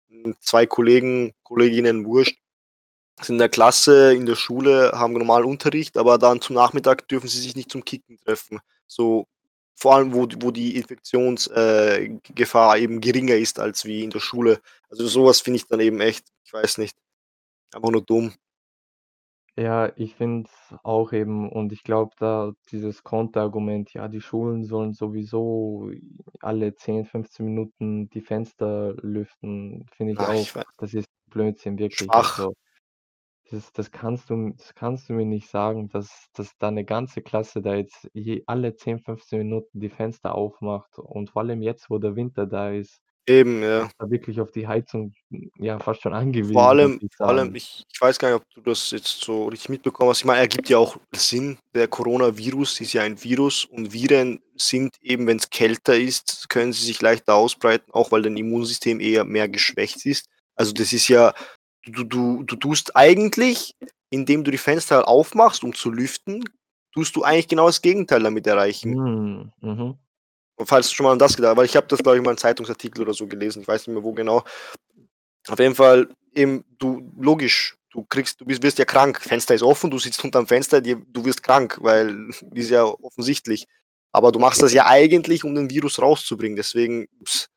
hm, 0.10 0.36
2 0.42 0.66
Kollegen, 0.68 1.34
Kolleginnen, 1.44 2.06
wurscht, 2.06 2.38
sind 3.22 3.36
in 3.36 3.40
der 3.40 3.50
Klasse, 3.50 4.14
in 4.14 4.26
der 4.26 4.36
Schule, 4.36 4.92
haben 4.94 5.14
normal 5.14 5.46
Unterricht, 5.46 5.98
aber 5.98 6.18
dann 6.18 6.42
zum 6.42 6.56
Nachmittag 6.56 7.08
dürfen 7.08 7.28
sie 7.28 7.40
sich 7.40 7.56
nicht 7.56 7.72
zum 7.72 7.86
Kicken 7.86 8.18
treffen. 8.18 8.60
So, 8.88 9.28
vor 9.76 9.96
allem, 9.96 10.14
wo 10.14 10.28
wo 10.42 10.52
die 10.52 10.76
Infektions 10.78 11.48
äh, 11.48 12.06
eben 12.06 13.02
geringer 13.02 13.36
ist 13.36 13.60
als 13.60 13.86
wie 13.86 14.04
in 14.04 14.10
der 14.12 14.20
Schule. 14.20 14.62
Also, 14.90 15.08
so 15.08 15.26
was 15.26 15.42
finde 15.42 15.58
ich 15.58 15.68
dann 15.68 15.80
eben 15.80 16.02
echt, 16.02 16.26
ich 16.46 16.54
weiß 16.54 16.78
nicht, 16.80 16.98
einfach 17.74 17.92
nur 17.92 18.04
dumm. 18.06 18.34
Ja, 19.58 19.92
ich 19.98 20.16
finde 20.16 20.50
es 20.50 20.76
auch 20.84 21.12
eben 21.12 21.50
und 21.52 21.74
ich 21.74 21.84
glaube 21.84 22.16
da 22.18 22.54
dieses 22.72 23.04
Konterargument, 23.04 23.94
ja, 23.94 24.08
die 24.08 24.22
Schulen 24.22 24.64
sollen 24.64 24.94
sowieso 24.94 25.92
alle 26.40 26.74
10, 26.76 27.06
15 27.06 27.46
Minuten 27.46 28.10
die 28.10 28.22
Fenster 28.22 28.94
lüften, 29.02 29.86
finde 29.92 30.14
ich 30.14 30.20
Ah, 30.20 30.28
auch 30.28 30.34
ich 30.34 30.54
das 30.78 30.94
ist 30.94 31.08
Blödsinn, 31.28 31.78
wirklich. 31.78 32.08
Schwach. 32.14 32.40
Also, 32.40 32.54
das 33.52 33.72
das 33.74 33.92
kannst 33.92 34.30
du 34.30 34.52
das 34.58 34.74
kannst 34.76 35.10
du 35.10 35.14
mir 35.14 35.26
nicht 35.26 35.50
sagen, 35.50 35.90
dass 35.90 36.30
dass 36.34 36.58
da 36.58 36.72
'ne 36.72 36.86
ganze 36.86 37.22
Klasse 37.22 37.62
da 37.62 37.76
jetzt 37.76 38.10
je 38.14 38.44
alle 38.48 38.76
10, 38.76 39.00
15 39.00 39.40
Minuten 39.40 39.80
die 39.80 39.90
Fenster 39.90 40.36
aufmacht 40.36 40.98
und 41.00 41.30
vor 41.32 41.42
allem 41.44 41.62
jetzt, 41.62 41.90
wo 41.90 41.98
der 42.00 42.16
Winter 42.16 42.48
da 42.48 42.72
ist, 42.72 43.02
Eben, 43.28 43.62
ja. 43.64 43.92
da 44.00 44.10
wirklich 44.10 44.42
auf 44.42 44.52
die 44.52 44.68
Heizung, 44.68 45.14
ja, 45.58 45.80
fast 45.80 46.02
schon 46.02 46.14
Vor 46.54 46.64
angewiesen, 46.64 46.78
muss 46.78 46.92
allem 46.92 47.00
vor 47.16 47.30
allem, 47.30 47.56
ich 47.56 47.84
ich 47.94 48.02
weiß 48.02 48.20
gar 48.20 48.28
nicht, 48.30 48.36
ob 48.42 48.50
du 48.54 48.62
das 48.62 48.92
jetzt 48.92 49.22
so 49.22 49.46
richtig 49.48 49.70
mitbekommen 49.70 50.10
hast. 50.10 50.20
Ich 50.20 50.26
meine, 50.26 50.40
ergibt 50.42 50.68
ja 50.70 50.78
auch 50.80 50.98
Sinn. 51.16 51.58
Der 51.74 51.88
Coronavirus 51.88 52.82
ist 52.82 52.92
ja 52.94 53.04
ein 53.04 53.24
Virus 53.24 53.64
und 53.66 53.94
Viren 53.94 54.42
sind 54.58 54.96
eben, 55.02 55.28
wenn's 55.28 55.50
kälter 55.50 55.96
ist, 55.98 56.50
können 56.50 56.74
sie 56.74 56.86
sich 56.86 57.02
leichter 57.02 57.36
ausbreiten, 57.36 57.90
auch 57.94 58.12
weil 58.12 58.22
dein 58.24 58.36
Immunsystem 58.38 59.00
eher 59.00 59.24
mehr 59.24 59.48
geschwächt 59.48 60.06
ist. 60.06 60.26
Also, 60.56 60.74
das 60.74 60.92
ist 60.92 61.08
ja 61.08 61.34
du 61.86 62.04
du 62.04 62.44
du 62.44 62.56
tust 62.56 62.96
eigentlich, 62.96 63.76
indem 64.10 64.44
du 64.44 64.52
die 64.52 64.58
Fenster 64.58 65.08
aufmachst, 65.08 65.64
um 65.64 65.74
zu 65.74 65.92
lüften 65.92 66.44
tust 66.94 67.16
du 67.16 67.24
eigentlich 67.24 67.48
genau 67.48 67.68
das 67.68 67.82
Gegenteil 67.82 68.22
damit 68.24 68.48
erreichen. 68.48 68.92
Mhm, 68.94 69.52
mhm. 69.62 69.96
Und 70.58 70.68
falls 70.68 70.90
du 70.90 70.96
schon 70.96 71.06
mal 71.06 71.14
an 71.14 71.20
das 71.20 71.36
gedacht 71.38 71.58
weil 71.58 71.66
ich 71.66 71.76
habe 71.78 71.88
das, 71.88 72.00
glaube 72.04 72.18
ich, 72.18 72.24
mal 72.24 72.32
'n 72.34 72.38
Zeitungsartikel 72.38 73.02
oder 73.04 73.14
so 73.14 73.28
gelesen, 73.28 73.62
ich 73.64 73.68
weiß 73.70 73.88
nicht 73.88 73.96
mehr 73.96 74.04
wo 74.04 74.14
genau. 74.14 74.44
Auf 75.50 75.60
jeden 75.60 75.76
Fall 75.76 76.10
eben, 76.36 76.64
du 76.80 77.12
logisch, 77.20 77.78
du 77.92 78.04
kriegst 78.06 78.42
du 78.42 78.46
bist 78.46 78.64
wirst 78.64 78.80
ja 78.80 78.86
krank. 78.86 79.22
Fenster 79.22 79.56
ist 79.56 79.64
offen, 79.64 79.92
du 79.92 80.00
sitzt 80.00 80.24
unterm 80.24 80.48
Fenster, 80.48 80.82
dir 80.82 80.98
du 81.08 81.26
wirst 81.26 81.44
krank, 81.44 81.78
weil 81.82 82.30
ist 82.56 82.70
ja 82.72 82.86
offensichtlich. 82.86 83.68
Aber 84.14 84.32
du 84.32 84.40
machst 84.40 84.62
das 84.64 84.74
ja 84.74 84.88
eigentlich, 84.88 85.44
um 85.46 85.56
den 85.56 85.70
Virus 85.72 86.00
rauszubringen. 86.02 86.58
Deswegen, 86.58 87.08
ich 87.26 87.48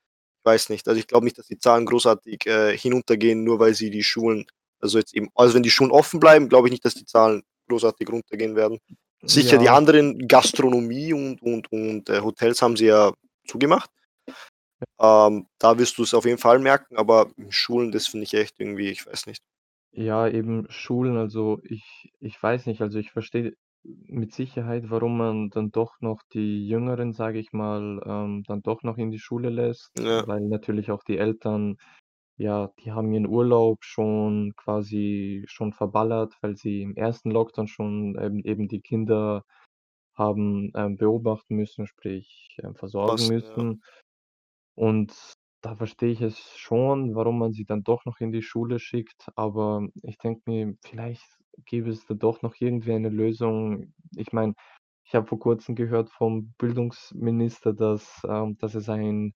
weiß 0.44 0.68
nicht. 0.70 0.86
Also, 0.88 0.98
ich 1.00 1.06
glaube 1.06 1.24
nicht, 1.24 1.38
dass 1.38 1.46
die 1.46 1.58
Zahlen 1.58 1.86
großartig, 1.86 2.46
äh, 2.46 2.76
hinuntergehen, 2.76 3.44
nur 3.44 3.58
weil 3.60 3.74
sie 3.74 3.90
die 3.90 4.02
Schulen 4.04 4.46
also, 4.80 4.98
jetzt 4.98 5.14
eben 5.14 5.28
also, 5.34 5.54
wenn 5.54 5.62
die 5.62 5.70
Schulen 5.70 5.90
offen 5.92 6.20
bleiben, 6.20 6.48
glaube 6.50 6.68
ich 6.68 6.72
nicht, 6.72 6.84
dass 6.84 6.94
die 6.94 7.06
Zahlen 7.06 7.42
großartig 7.68 8.08
runtergehen 8.10 8.54
werden. 8.56 8.78
Sicher 9.22 9.56
die 9.58 9.64
Ja. 9.66 9.76
anderen 9.76 10.28
Gastronomie 10.28 11.12
und 11.14 11.40
und 11.42 11.72
und, 11.72 12.10
äh, 12.10 12.20
Hotels 12.20 12.60
haben 12.62 12.76
sie 12.76 12.86
ja 12.86 13.12
zugemacht. 13.46 13.90
Ähm, 15.00 15.46
da 15.58 15.78
wirst 15.78 15.98
du's 15.98 16.14
auf 16.14 16.24
jeden 16.24 16.38
Fall 16.38 16.58
merken, 16.58 16.96
aber 16.96 17.30
Schulen, 17.50 17.92
das 17.92 18.06
finde 18.08 18.24
ich 18.24 18.34
echt 18.34 18.60
irgendwie 18.60 18.90
ich 18.90 19.06
weiß 19.06 19.26
nicht. 19.26 19.42
Ja, 19.92 20.28
eben 20.28 20.66
Schulen, 20.70 21.16
also 21.16 21.60
ich 21.64 22.12
ich 22.20 22.42
weiß 22.42 22.66
nicht, 22.66 22.80
also 22.82 22.98
ich 22.98 23.12
verstehe 23.12 23.54
mit 23.84 24.32
Sicherheit, 24.32 24.90
warum 24.90 25.18
man 25.18 25.50
dann 25.50 25.70
doch 25.70 26.00
noch 26.00 26.22
die 26.32 26.66
Jüngeren, 26.68 27.12
sage 27.12 27.38
ich 27.38 27.52
mal, 27.52 28.00
ähm, 28.06 28.42
dann 28.46 28.62
doch 28.62 28.82
noch 28.82 28.98
in 28.98 29.10
die 29.10 29.18
Schule 29.18 29.50
lässt, 29.50 29.92
Ja. 29.98 30.24
weil 30.24 30.40
natürlich 30.42 30.90
auch 30.90 31.04
die 31.04 31.18
Eltern 31.18 31.76
ja, 32.36 32.70
die 32.80 32.92
haben 32.92 33.12
ihren 33.12 33.26
Urlaub 33.28 33.78
schon 33.84 34.54
quasi 34.56 35.44
schon 35.48 35.72
verballert, 35.72 36.34
weil 36.42 36.56
sie 36.56 36.82
im 36.82 36.96
ersten 36.96 37.30
Lockdown 37.30 37.68
schon, 37.68 38.16
ähm, 38.20 38.40
eben 38.44 38.68
die 38.68 38.80
Kinder 38.80 39.44
haben, 40.14 40.72
ähm, 40.76 40.96
beobachten 40.98 41.56
müssen, 41.56 41.86
sprich, 41.86 42.56
ähm, 42.62 42.74
versorgen 42.76 43.26
Passen, 43.26 43.42
ja. 43.44 43.64
müssen. 43.66 43.82
Und 44.76 45.34
da 45.62 45.76
verstehe 45.76 46.12
ich 46.12 46.20
es 46.22 46.38
schon, 46.56 47.14
warum 47.14 47.38
man 47.38 47.52
sie 47.52 47.64
dann 47.64 47.82
doch 47.84 48.04
noch 48.04 48.20
in 48.20 48.32
die 48.32 48.42
Schule 48.42 48.78
schickt, 48.78 49.28
aber 49.36 49.88
ich 50.02 50.18
denke 50.18 50.42
mir, 50.46 50.74
vielleicht 50.84 51.24
gäbe 51.66 51.90
es 51.90 52.06
da 52.06 52.14
doch 52.14 52.42
noch 52.42 52.54
irgendwie 52.60 52.92
eine 52.92 53.08
Lösung. 53.10 53.94
Ich 54.16 54.32
meine, 54.32 54.54
ich 55.04 55.14
habe 55.14 55.26
vor 55.26 55.38
Kurzem 55.38 55.74
gehört 55.76 56.10
vom 56.10 56.54
Bildungsminister, 56.58 57.72
dass, 57.74 58.22
ähm 58.28 58.56
dass 58.58 58.74
es 58.74 58.88
ein 58.88 59.34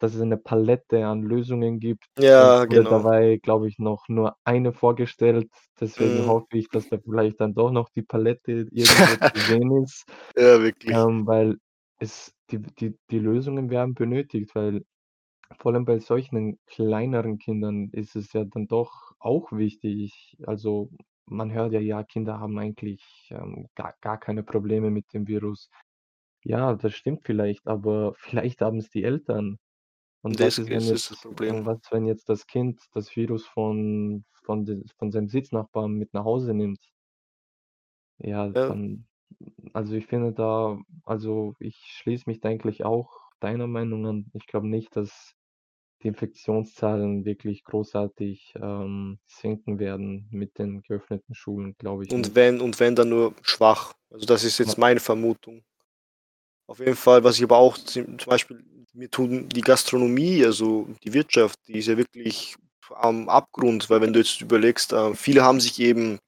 dass 0.00 0.14
es 0.14 0.20
eine 0.22 0.38
Palette 0.38 1.06
an 1.06 1.22
Lösungen 1.22 1.78
gibt 1.80 2.06
Ja, 2.18 2.64
genau. 2.66 3.06
dabei, 3.06 3.38
glaube 3.42 3.68
ich, 3.68 3.78
noch 3.78 4.08
nur 4.08 4.36
eine 4.44 4.72
vorgestellt. 4.72 5.50
Deswegen 5.80 6.24
Mhm. 6.24 6.26
hoffe 6.26 6.58
ich, 6.58 6.70
dass 6.70 6.88
da 6.88 6.98
vielleicht 6.98 7.40
dann 7.40 7.54
doch 7.54 7.70
noch 7.70 7.88
die 7.90 8.02
Palette 8.02 8.66
irgendwo 8.72 9.16
zu 9.32 9.40
sehen 9.40 9.82
ist, 9.84 10.06
Ja, 10.36 10.60
wirklich. 10.60 11.08
ähm, 11.08 11.26
weil 11.26 11.56
es 11.98 12.34
die 12.50 12.60
die 12.60 12.98
die 13.10 13.18
Lösungen 13.18 13.70
werden 13.70 13.94
benötigt, 13.94 14.54
weil 14.54 14.84
vor 15.60 15.72
allem 15.74 15.84
bei 15.86 15.98
solchen 16.00 16.58
kleineren 16.66 17.38
Kindern 17.38 17.90
ist 17.92 18.16
es 18.16 18.32
ja 18.34 18.44
dann 18.44 18.66
doch 18.68 19.12
auch 19.20 19.52
wichtig. 19.52 20.36
Also, 20.46 20.90
man 21.26 21.52
hört 21.52 21.72
ja: 21.72 21.80
„Ja, 21.80 22.04
Kinder 22.04 22.38
haben 22.40 22.58
eigentlich, 22.58 23.28
ähm, 23.30 23.68
gar 23.74 23.94
gar 24.00 24.18
keine 24.18 24.42
Probleme 24.44 24.90
mit 24.90 25.12
dem 25.14 25.26
Virus.“ 25.28 25.70
Ja, 26.44 26.74
das 26.74 26.94
stimmt 26.94 27.24
vielleicht, 27.24 27.66
aber 27.66 28.14
vielleicht 28.18 28.60
haben's 28.60 28.88
die 28.90 29.02
Eltern. 29.04 29.58
Und 30.22 30.40
was 30.40 30.52
Das 30.52 30.58
ist, 30.58 30.70
wenn 30.70 30.88
das 30.90 30.92
ist 30.92 31.10
das 31.10 31.16
jetzt 31.16 31.20
Problem. 31.20 31.56
und 31.56 31.66
was, 31.66 31.80
wenn 31.92 32.06
jetzt 32.06 32.28
das 32.30 32.46
Kind 32.46 32.80
das 32.94 33.14
Virus 33.16 33.46
von 33.46 34.24
von 34.44 34.64
den 34.66 34.84
von 34.98 35.12
seinem 35.12 35.28
Sitznachbarn 35.28 35.92
mit 35.94 36.14
nach 36.14 36.24
Hause 36.24 36.54
nimmt? 36.54 36.80
Ja, 38.18 38.54
Ja. 38.54 38.64
dann 38.64 39.06
also, 39.74 39.94
ich 39.94 40.06
finde 40.06 40.32
da 40.34 40.78
also, 41.04 41.54
ich 41.60 41.76
schließe 41.78 42.24
mich 42.30 42.40
da 42.40 42.48
eigentlich 42.50 42.84
auch 42.84 43.10
deiner 43.40 43.66
Meinung 43.68 44.06
an. 44.06 44.30
Ich 44.34 44.46
glaube 44.46 44.68
nicht, 44.68 44.96
dass 44.96 45.34
die 46.04 46.08
Infektionszahlen 46.08 47.24
wirklich 47.24 47.64
großartig, 47.64 48.54
ähm, 48.56 49.18
sinken 49.26 49.78
werden 49.78 50.28
mit 50.30 50.58
den 50.58 50.82
geöffneten 50.82 51.34
Schulen, 51.34 51.74
glaube 51.78 52.04
ich 52.04 52.10
Und 52.10 52.20
nicht. 52.20 52.34
wenn 52.34 52.60
und 52.60 52.78
wenn, 52.78 52.94
dann 52.94 53.08
nur 53.08 53.34
schwach. 53.42 53.94
Also, 54.10 54.26
das 54.26 54.44
ist 54.44 54.58
jetzt 54.58 54.78
meine 54.78 55.00
Vermutung. 55.00 55.64
Auf 56.66 56.78
jeden 56.78 56.96
Fall, 56.96 57.24
was 57.24 57.36
ich 57.38 57.44
aber 57.44 57.58
auch 57.58 57.76
zum 57.76 58.18
zum 58.18 58.30
Beispiel 58.30 58.64
mir 58.92 59.10
tun 59.10 59.48
die 59.48 59.60
Gastronomie, 59.60 60.44
also 60.44 60.88
die 61.02 61.12
Wirtschaft, 61.12 61.58
die 61.66 61.78
ist 61.78 61.88
ja 61.88 61.96
wirklich 61.96 62.54
am 62.90 63.28
Abgrund, 63.28 63.90
weil 63.90 64.00
wenn 64.00 64.12
du 64.12 64.20
jetzt 64.20 64.40
überlegst, 64.40 64.92
äh, 64.92 65.14
viele 65.14 65.42
haben 65.42 65.60
sich 65.60 65.80
eben 65.80 66.18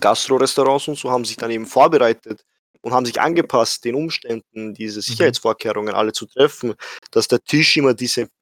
Gastro-Restaurants 0.00 0.88
und 0.88 0.98
so 0.98 1.10
haben 1.10 1.24
sich 1.24 1.36
dann 1.36 1.50
eben 1.50 1.66
vorbereitet 1.66 2.44
und 2.82 2.92
haben 2.92 3.06
sich 3.06 3.20
angepasst, 3.20 3.84
den 3.84 3.94
Umständen, 3.94 4.74
diese 4.74 4.98
Mhm. 4.98 5.02
Sicherheitsvorkehrungen 5.02 5.94
alle 5.94 6.12
zu 6.12 6.26
treffen, 6.26 6.74
dass 7.10 7.28
der 7.28 7.40
Tisch 7.42 7.76
immer 7.76 7.94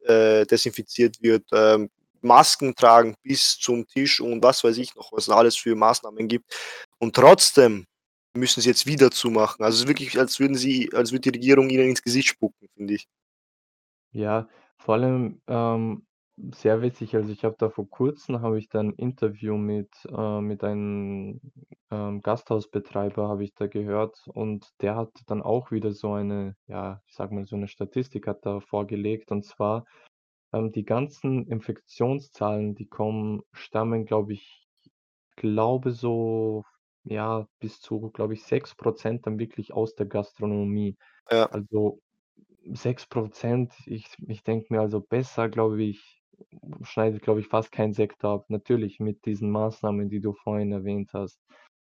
äh, 0.05 0.47
desinfiziert 0.47 1.23
wird, 1.23 1.45
ähm, 1.53 1.91
Masken 2.21 2.75
tragen 2.75 3.15
bis 3.23 3.59
zum 3.59 3.87
Tisch 3.87 4.21
und 4.21 4.43
was 4.43 4.65
weiß 4.65 4.77
ich 4.79 4.95
noch, 4.97 5.13
was 5.13 5.25
es 5.29 5.31
alles 5.31 5.57
für 5.57 5.75
Maßnahmen 5.77 6.27
gibt. 6.29 6.53
Und 6.99 7.15
trotzdem 7.15 7.87
müssen 8.35 8.61
sie 8.61 8.69
jetzt 8.71 8.87
wieder 8.87 9.11
zumachen. 9.11 9.65
Also, 9.65 9.77
es 9.77 9.83
ist 9.83 9.89
wirklich, 9.89 10.19
als 10.19 10.41
würden 10.41 10.57
sie 10.57 10.91
als 10.95 11.13
würde 11.13 11.31
die 11.31 11.39
Regierung 11.39 11.71
ihnen 11.71 11.91
ins 11.91 12.03
Gesicht 12.03 12.29
spucken, 12.29 12.69
finde 12.77 12.95
ich. 12.95 13.07
Ja, 14.13 14.49
vor 14.79 14.95
allem, 14.95 15.41
ähm, 15.47 16.07
sehr 16.53 16.83
witzig, 16.83 17.15
also, 17.17 17.33
ich 17.33 17.45
habe 17.45 17.57
da 17.59 17.71
vor 17.71 17.89
Kurzem 17.89 18.41
habe 18.43 18.59
ich 18.59 18.69
da 18.69 18.81
'n 18.81 18.93
Interview 18.95 19.57
mit 19.57 19.91
äh, 20.11 20.41
mit 20.41 20.65
einem, 20.65 21.41
ähm, 21.91 22.21
Gasthausbetreiber 22.23 23.29
habe 23.29 23.45
ich 23.45 23.55
da 23.55 23.67
gehört 23.67 24.27
und 24.29 24.69
der 24.81 24.97
hat 24.97 25.11
dann 25.27 25.43
auch 25.43 25.71
wieder 25.71 25.93
so 25.93 26.13
eine 26.13 26.57
ja, 26.67 27.03
ich 27.07 27.15
sage 27.15 27.35
mal, 27.35 27.45
so 27.47 27.57
'ne 27.57 27.69
Statistik 27.69 28.27
hat 28.27 28.47
er 28.47 28.61
vorgelegt 28.61 29.31
und 29.33 29.45
zwar, 29.45 29.85
ähm, 30.53 30.73
die 30.73 30.85
ganzen 30.85 31.47
Infektionszahlen, 31.47 32.75
die 32.75 32.89
kommen 32.89 33.43
stammen, 33.53 34.05
glaube 34.07 34.33
ich 34.35 34.67
glaube 35.37 35.93
so, 35.93 36.65
ja, 37.05 37.49
bis 37.61 37.81
zu, 37.81 38.11
glaube 38.13 38.35
ich, 38.35 38.45
6 38.45 38.75
% 38.77 39.27
dann 39.27 39.39
wirklich 39.41 39.73
aus 39.75 39.95
der 39.97 40.07
Gastronomie. 40.07 40.97
Ja. 41.31 41.51
Also, 41.51 42.01
6 42.75 43.07
%, 43.09 43.75
ich 43.87 44.09
ich 44.29 44.45
denke 44.45 44.69
mir, 44.75 44.81
also, 44.83 45.01
besser, 45.03 45.49
glaube 45.51 45.83
ich, 45.85 46.18
schneidet, 46.83 47.23
glaube 47.23 47.41
ich, 47.41 47.49
fast 47.49 47.73
kein 47.73 47.93
Sektor 47.93 48.35
ab. 48.35 48.47
Natürlich 48.49 49.01
mit 49.01 49.25
diesen 49.27 49.51
Maßnahmen, 49.51 50.09
die 50.09 50.21
du 50.21 50.33
vorhin 50.33 50.73
erwähnt 50.73 51.11
hast, 51.13 51.41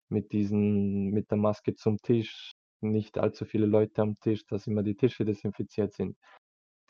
mit 0.08 0.32
diesen 0.32 1.10
mit 1.10 1.30
der 1.30 1.38
Maske 1.38 1.74
zum 1.74 1.98
Tisch, 1.98 2.52
nicht 2.80 3.18
allzu 3.18 3.44
viele 3.44 3.66
Leute 3.66 4.02
am 4.02 4.14
Tisch, 4.16 4.44
dass 4.46 4.66
immer 4.66 4.82
die 4.82 4.96
Tische 4.96 5.24
desinfiziert 5.24 5.94
sind. 5.94 6.16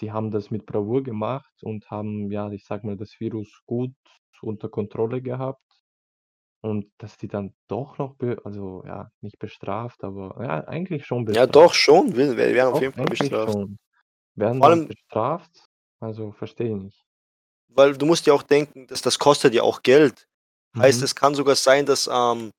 Die 0.01 0.13
haben 0.13 0.31
das 0.31 0.51
mit 0.51 0.67
Bravour 0.67 1.03
gemacht 1.03 1.55
und 1.63 1.91
haben, 1.91 2.31
ja, 2.31 2.51
ich 2.51 2.65
sage 2.65 2.87
mal, 2.87 2.97
das 2.97 3.19
Virus 3.21 3.63
gut 3.67 3.95
unter 4.43 4.69
Kontrolle 4.69 5.23
gehabt. 5.23 5.63
Und 6.61 6.91
dass 6.99 7.19
die 7.19 7.29
dann 7.29 7.55
doch 7.69 7.99
noch 7.99 8.17
also, 8.45 8.83
ja, 8.87 9.11
nicht 9.21 9.39
bestraft, 9.39 10.03
aber 10.03 10.43
ja, 10.43 10.65
eigentlich 10.67 11.05
schon 11.05 11.27
Ja, 11.27 11.47
doch 11.47 11.75
bestraft. 11.75 11.81
schon, 11.81 12.17
wir 12.17 12.37
werden 12.37 12.73
auf 12.73 12.81
jeden 12.81 12.95
Fall 12.95 13.05
bestraft. 13.07 13.53
schon. 13.53 13.79
Werden 14.35 14.59
Vor 14.59 14.69
allem 14.69 14.89
bestraft? 14.89 15.67
Also, 16.01 16.33
verstehe 16.33 16.75
ich 16.75 16.83
nicht. 16.83 17.04
Weil 17.69 17.97
du 17.97 18.07
musst 18.07 18.27
ja 18.27 18.33
auch 18.35 18.43
denken, 18.43 18.87
dass 18.87 19.03
das 19.03 19.19
kostet 19.19 19.55
ja 19.55 19.63
auch 19.63 19.83
Geld. 19.83 20.27
Heißt, 20.79 20.99
Mhm. 21.01 21.05
es 21.05 21.15
kann 21.15 21.35
sogar 21.35 21.57
sein, 21.57 21.87
dass, 21.87 22.09
ähm, 22.13 22.51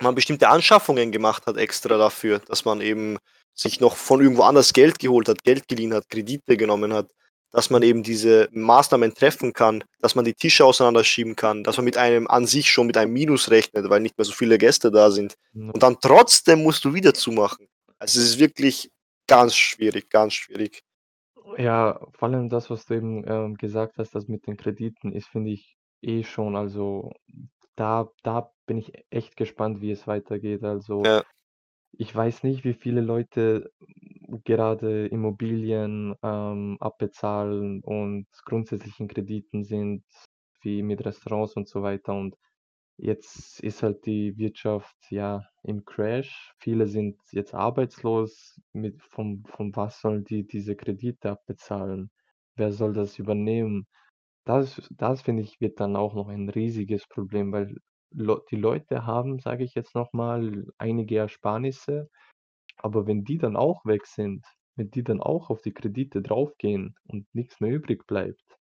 man 0.00 0.14
bestimmte 0.14 0.48
Anschaffungen 0.48 1.12
gemacht 1.12 1.46
hat 1.46 1.56
extra 1.56 1.98
dafür, 1.98 2.38
dass 2.40 2.64
man 2.64 2.80
eben 2.80 3.18
sich 3.54 3.80
noch 3.80 3.96
von 3.96 4.20
irgendwo 4.22 4.42
anders 4.42 4.72
Geld 4.72 4.98
geholt 4.98 5.28
hat, 5.28 5.44
Geld 5.44 5.68
geliehen 5.68 5.92
hat, 5.94 6.08
Kredite 6.08 6.56
genommen 6.56 6.94
hat, 6.94 7.08
dass 7.50 7.68
man 7.68 7.82
eben 7.82 8.02
diese 8.02 8.48
Maßnahmen 8.52 9.12
treffen 9.14 9.52
kann, 9.52 9.84
dass 10.00 10.14
man 10.14 10.24
die 10.24 10.32
Tische 10.34 10.64
auseinanderschieben 10.64 11.36
kann, 11.36 11.62
dass 11.62 11.76
man 11.76 11.84
mit 11.84 11.98
einem 11.98 12.26
an 12.28 12.46
sich 12.46 12.70
schon 12.70 12.86
mit 12.86 12.96
einem 12.96 13.12
Minus 13.12 13.50
rechnet, 13.50 13.90
weil 13.90 14.00
nicht 14.00 14.16
mehr 14.16 14.24
so 14.24 14.32
viele 14.32 14.56
Gäste 14.56 14.90
da 14.90 15.10
sind. 15.10 15.34
Ja. 15.52 15.70
Und 15.70 15.82
dann 15.82 15.98
trotzdem 16.00 16.62
musst 16.62 16.84
du 16.86 16.94
wieder 16.94 17.12
zumachen. 17.12 17.66
Also, 17.98 18.18
es 18.20 18.26
ist 18.26 18.38
wirklich 18.38 18.90
ganz 19.26 19.54
schwierig, 19.54 20.08
ganz 20.08 20.32
schwierig. 20.34 20.80
Ja, 21.58 21.98
vor 22.12 22.28
allem 22.28 22.48
das, 22.48 22.70
was 22.70 22.86
du 22.86 22.94
eben, 22.94 23.24
ähm, 23.26 23.54
gesagt 23.56 23.98
hast, 23.98 24.14
das 24.14 24.28
mit 24.28 24.46
den 24.46 24.56
Krediten 24.56 25.12
ist, 25.12 25.28
finde 25.28 25.50
ich, 25.50 25.76
eh 26.00 26.22
schon 26.24 26.56
also, 26.56 27.12
da 27.76 28.08
da 28.22 28.52
bin 28.66 28.78
ich 28.78 28.92
echt 29.10 29.36
gespannt, 29.36 29.80
wie 29.80 29.90
es 29.90 30.06
weitergeht. 30.06 30.62
Also, 30.64 31.10
Ja. 31.10 31.22
ich 31.92 32.14
weiß 32.14 32.44
nicht, 32.44 32.64
wie 32.64 32.74
viele 32.74 33.00
Leute 33.02 33.72
gerade 34.44 35.06
Immobilien, 35.08 36.14
ähm, 36.22 36.78
abbezahlen 36.80 37.82
und 37.84 38.26
grundsätzlich 38.46 39.00
in 39.00 39.08
Krediten 39.08 39.64
sind, 39.64 40.04
wie 40.62 40.82
mit 40.82 41.04
Restaurants 41.06 41.56
und 41.56 41.68
so 41.68 41.82
weiter. 41.82 42.14
Und 42.14 42.36
jetzt 42.96 43.60
ist 43.60 43.82
halt 43.82 44.06
die 44.06 44.36
Wirtschaft, 44.38 44.96
ja, 45.10 45.44
im 45.62 45.84
Crash. 45.84 46.52
Viele 46.58 46.86
sind 46.86 47.18
jetzt 47.32 47.54
arbeitslos. 47.54 48.60
Mit 48.72 49.02
von 49.02 49.44
von 49.46 49.74
was 49.76 50.00
sollen 50.00 50.24
die 50.24 50.46
diese 50.46 50.76
Kredite 50.76 51.30
abbezahlen? 51.32 52.10
Wer 52.56 52.72
soll 52.72 52.92
das 52.94 53.18
übernehmen? 53.18 53.86
Das 54.44 54.88
das 54.90 55.22
finde 55.22 55.42
ich, 55.42 55.60
wird 55.60 55.80
dann 55.80 55.96
auch 55.96 56.14
noch 56.14 56.28
ein 56.28 56.48
riesiges 56.48 57.06
Problem, 57.08 57.52
weil 57.52 57.76
die 58.12 58.56
Leute 58.56 59.06
haben, 59.06 59.38
sage 59.40 59.64
ich 59.64 59.74
jetzt 59.74 59.94
noch 59.94 60.12
mal, 60.12 60.66
einige 60.78 61.18
Ersparnisse, 61.18 62.08
aber 62.78 63.06
wenn 63.06 63.24
die 63.24 63.38
dann 63.38 63.56
auch 63.56 63.84
weg 63.86 64.06
sind, 64.06 64.46
wenn 64.76 64.90
die 64.90 65.04
dann 65.04 65.20
auch 65.22 65.50
auf 65.50 65.62
die 65.62 65.72
Kredite 65.74 66.22
draufgehen 66.22 66.96
und 67.04 67.26
nix 67.34 67.60
mehr 67.60 67.72
übrig 67.72 68.06
bleibt 68.06 68.58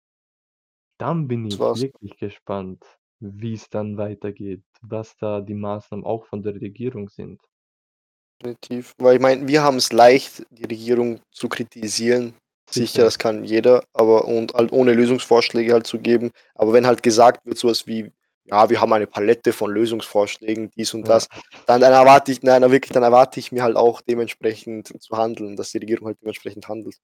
dann 0.99 1.27
bin 1.29 1.45
ich 1.47 1.73
wirklich 1.73 2.17
gespannt, 2.19 2.85
wie's 3.21 3.69
dann 3.71 3.97
weitergeht, 3.99 4.63
was 4.83 5.17
da 5.19 5.41
die 5.41 5.55
Maßnahmen 5.55 6.05
auch 6.07 6.27
von 6.27 6.43
der 6.43 6.55
Regierung 6.61 7.09
sind. 7.09 7.41
Definitiv. 8.43 8.93
Weil 8.99 9.17
ich 9.17 9.23
meine, 9.23 9.49
wir 9.49 9.63
haben's 9.63 9.93
leicht, 9.93 10.45
die 10.51 10.65
Regierung 10.65 11.21
zu 11.31 11.49
kritisieren. 11.49 12.35
Sicher, 12.71 13.03
Sicher. 13.03 13.05
das 13.05 13.19
kann 13.19 13.45
jeder, 13.45 13.85
aber 13.93 14.25
und 14.27 14.53
halt 14.55 14.73
ohne 14.73 14.93
Lösungsvorschläge 14.93 15.73
halt 15.73 15.87
zu 15.87 15.99
geben. 16.01 16.33
Aber 16.55 16.73
wenn 16.73 16.87
halt 16.87 17.03
gesagt 17.03 17.47
wird, 17.47 17.57
so 17.59 17.69
was 17.69 17.87
wie: 17.87 18.11
„Ja, 18.45 18.69
wir 18.69 18.81
haben 18.81 18.93
eine 18.93 19.07
Palette 19.07 19.53
von 19.53 19.71
Lösungsvorschlägen, 19.71 20.71
dies 20.77 20.93
und 20.93 21.07
Ja. 21.07 21.15
das“, 21.15 21.29
dann 21.67 21.81
dann 21.81 21.93
erwarte 21.93 22.33
ich 22.33 22.43
nein, 22.43 22.63
wirklich, 22.71 22.93
dann 22.93 23.05
erwarte 23.05 23.39
ich 23.41 23.53
mir 23.53 23.63
halt 23.63 23.77
auch 23.77 24.01
dementsprechend 24.03 24.89
zu 25.01 25.17
handeln, 25.17 25.57
dass 25.57 25.71
die 25.71 25.79
Regierung 25.79 26.07
halt 26.09 26.19
dementsprechend 26.21 26.69
handelt. 26.69 26.97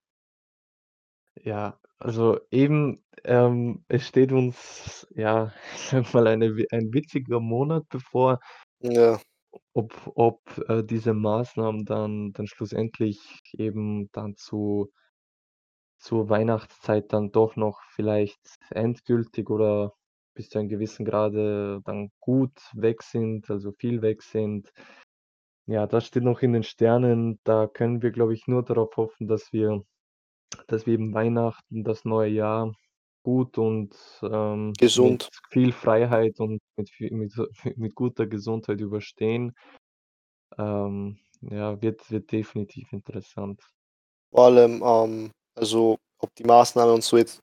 Ja, 1.40 1.78
also 1.98 2.38
eben, 2.50 3.02
ähm, 3.24 3.84
es 3.88 4.06
steht 4.06 4.32
uns, 4.32 5.06
ja, 5.14 5.52
ich 5.74 5.80
sage 5.88 6.06
mal, 6.12 6.26
eine 6.26 6.56
wi 6.56 6.66
ein 6.70 6.92
witziger 6.92 7.40
Monat 7.40 7.88
bevor. 7.88 8.40
Ja. 8.80 9.18
Ob 9.74 9.92
ob, 10.16 10.40
äh, 10.68 10.82
diese 10.84 11.14
Maßnahmen 11.14 11.84
dann 11.84 12.32
dann 12.32 12.46
schlussendlich 12.46 13.20
eben 13.54 14.10
dann 14.12 14.36
zu 14.36 14.90
zur 16.00 16.28
Weihnachtszeit 16.28 17.12
dann 17.12 17.30
doch 17.30 17.54
noch 17.56 17.80
vielleicht 17.94 18.56
endgültig 18.70 19.48
oder 19.50 19.92
bis 20.34 20.48
zu 20.48 20.58
einem 20.58 20.68
gewissen 20.68 21.04
Grade 21.04 21.80
dann 21.84 22.10
gut 22.20 22.52
weg 22.74 23.02
sind, 23.02 23.48
also 23.50 23.72
viel 23.72 24.02
weg 24.02 24.22
sind. 24.22 24.72
Ja, 25.66 25.86
das 25.86 26.06
steht 26.06 26.24
noch 26.24 26.42
in 26.42 26.52
den 26.54 26.64
Sternen. 26.64 27.38
Da 27.44 27.66
können 27.68 28.02
wir, 28.02 28.10
glaube 28.10 28.34
ich, 28.34 28.46
nur 28.48 28.64
darauf 28.64 28.96
hoffen, 28.96 29.28
dass 29.28 29.52
wir 29.52 29.84
dass 30.68 30.86
wir 30.86 30.94
eben 30.94 31.14
Weihnachten, 31.14 31.84
das 31.84 32.04
neue 32.04 32.30
Jahr 32.30 32.72
gut 33.22 33.58
und, 33.58 33.94
ähm, 34.22 34.68
mit 34.68 34.78
Gesund. 34.78 35.28
viel 35.50 35.72
Freiheit 35.72 36.40
und 36.40 36.60
mit 36.76 36.90
mit 37.12 37.32
mit 37.76 37.94
guter 37.94 38.26
Gesundheit 38.26 38.80
überstehen. 38.80 39.54
Ähm, 40.58 41.18
ja, 41.42 41.80
wird 41.80 42.10
wird 42.10 42.32
definitiv 42.32 42.92
interessant. 42.92 43.60
Vor 44.30 44.46
allem, 44.46 44.82
ähm, 44.84 45.30
also, 45.54 45.98
ob 46.18 46.34
die 46.34 46.44
Maßnahmen 46.44 46.94
und 46.94 47.04
so 47.04 47.16
jetzt 47.18 47.40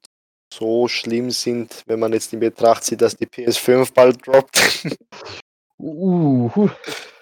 so 0.51 0.87
schlimm 0.87 1.29
sind, 1.31 1.83
wenn 1.85 1.99
man 1.99 2.13
jetzt 2.13 2.33
in 2.33 2.39
Betracht 2.39 2.83
zieht, 2.83 3.01
dass 3.01 3.15
die 3.15 3.27
PS5 3.27 3.93
bald 3.93 4.25
droppt. 4.25 4.87
Uh. 5.77 6.49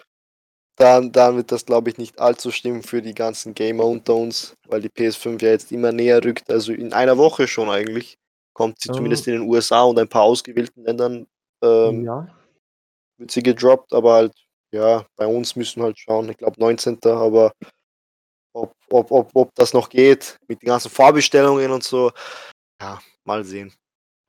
Dann 0.80 1.12
dann 1.12 1.36
wird 1.36 1.52
das, 1.52 1.66
glaube 1.66 1.90
ich, 1.90 1.98
nicht 1.98 2.20
allzu 2.20 2.52
schlimm 2.52 2.84
für 2.84 3.02
die 3.02 3.16
ganzen 3.16 3.56
Gamer 3.56 3.86
unter 3.86 4.14
uns, 4.16 4.56
weil 4.68 4.80
die 4.80 4.90
PS5 4.90 5.42
ja 5.42 5.50
jetzt 5.50 5.72
immer 5.72 5.92
näher 5.92 6.24
rückt. 6.24 6.52
Also, 6.52 6.72
in 6.72 6.94
einer 6.94 7.18
Woche 7.18 7.48
schon 7.48 7.68
eigentlich 7.70 8.18
kommt 8.54 8.80
sie 8.80 8.90
Ähm. 8.90 8.94
zumindest 8.96 9.28
in 9.28 9.34
den 9.34 9.42
USA 9.50 9.82
und 9.84 9.98
ein 9.98 10.08
paar 10.08 10.22
ausgewählten 10.24 10.84
Ländern, 10.84 11.28
ähm 11.64 12.06
Ja. 12.06 12.28
wird 13.18 13.32
sie 13.32 13.44
gedroppt, 13.44 13.94
aber 13.94 14.14
halt, 14.14 14.34
ja, 14.72 15.06
bei 15.16 15.26
uns 15.28 15.56
müssen 15.56 15.84
halt 15.84 15.98
schauen. 16.00 16.30
Ich 16.30 16.38
glaube 16.38 16.60
19., 16.60 17.12
aber 17.12 17.54
ob 18.56 18.74
ob 18.90 19.12
ob 19.12 19.32
ob 19.36 19.56
das 19.56 19.74
noch 19.74 19.90
geht 19.90 20.38
mit 20.48 20.62
den 20.62 20.68
ganzen 20.68 20.90
Vorbestellungen 20.92 21.72
und 21.72 21.84
so, 21.84 22.12
ja, 22.82 23.00
mal 23.26 23.44
sehen. 23.46 23.74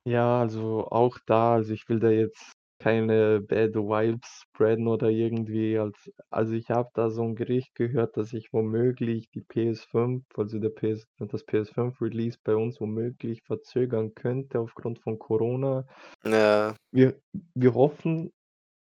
Ja, 0.05 0.41
also 0.41 0.87
auch 0.89 1.17
da 1.25 1.55
also, 1.55 1.73
ich 1.73 1.87
will 1.89 1.99
da 1.99 2.09
jetzt 2.09 2.51
keine 2.79 3.41
Bad 3.41 3.75
Vibes 3.75 4.43
spreaden 4.49 4.87
oder 4.87 5.09
irgendwie 5.09 5.77
als 5.79 6.11
also, 6.29 6.53
ich 6.53 6.69
habe 6.71 6.89
da 6.95 7.11
so 7.11 7.23
'n 7.23 7.35
Gerücht 7.35 7.75
gehört, 7.75 8.17
dass 8.17 8.33
ich 8.33 8.53
womöglich 8.53 9.29
die 9.31 9.41
PS5, 9.41 10.23
also, 10.37 10.59
der 10.59 10.69
PS 10.71 11.07
das 11.19 11.43
PS5 11.45 12.01
Release 12.01 12.37
bei 12.43 12.55
uns 12.55 12.79
womöglich 12.81 13.41
verzögern 13.45 14.13
könnte 14.15 14.59
aufgrund 14.59 14.99
von 14.99 15.19
Corona. 15.19 15.85
Ja. 16.23 16.75
Wir 16.93 17.19
wir 17.53 17.75
hoffen, 17.75 18.31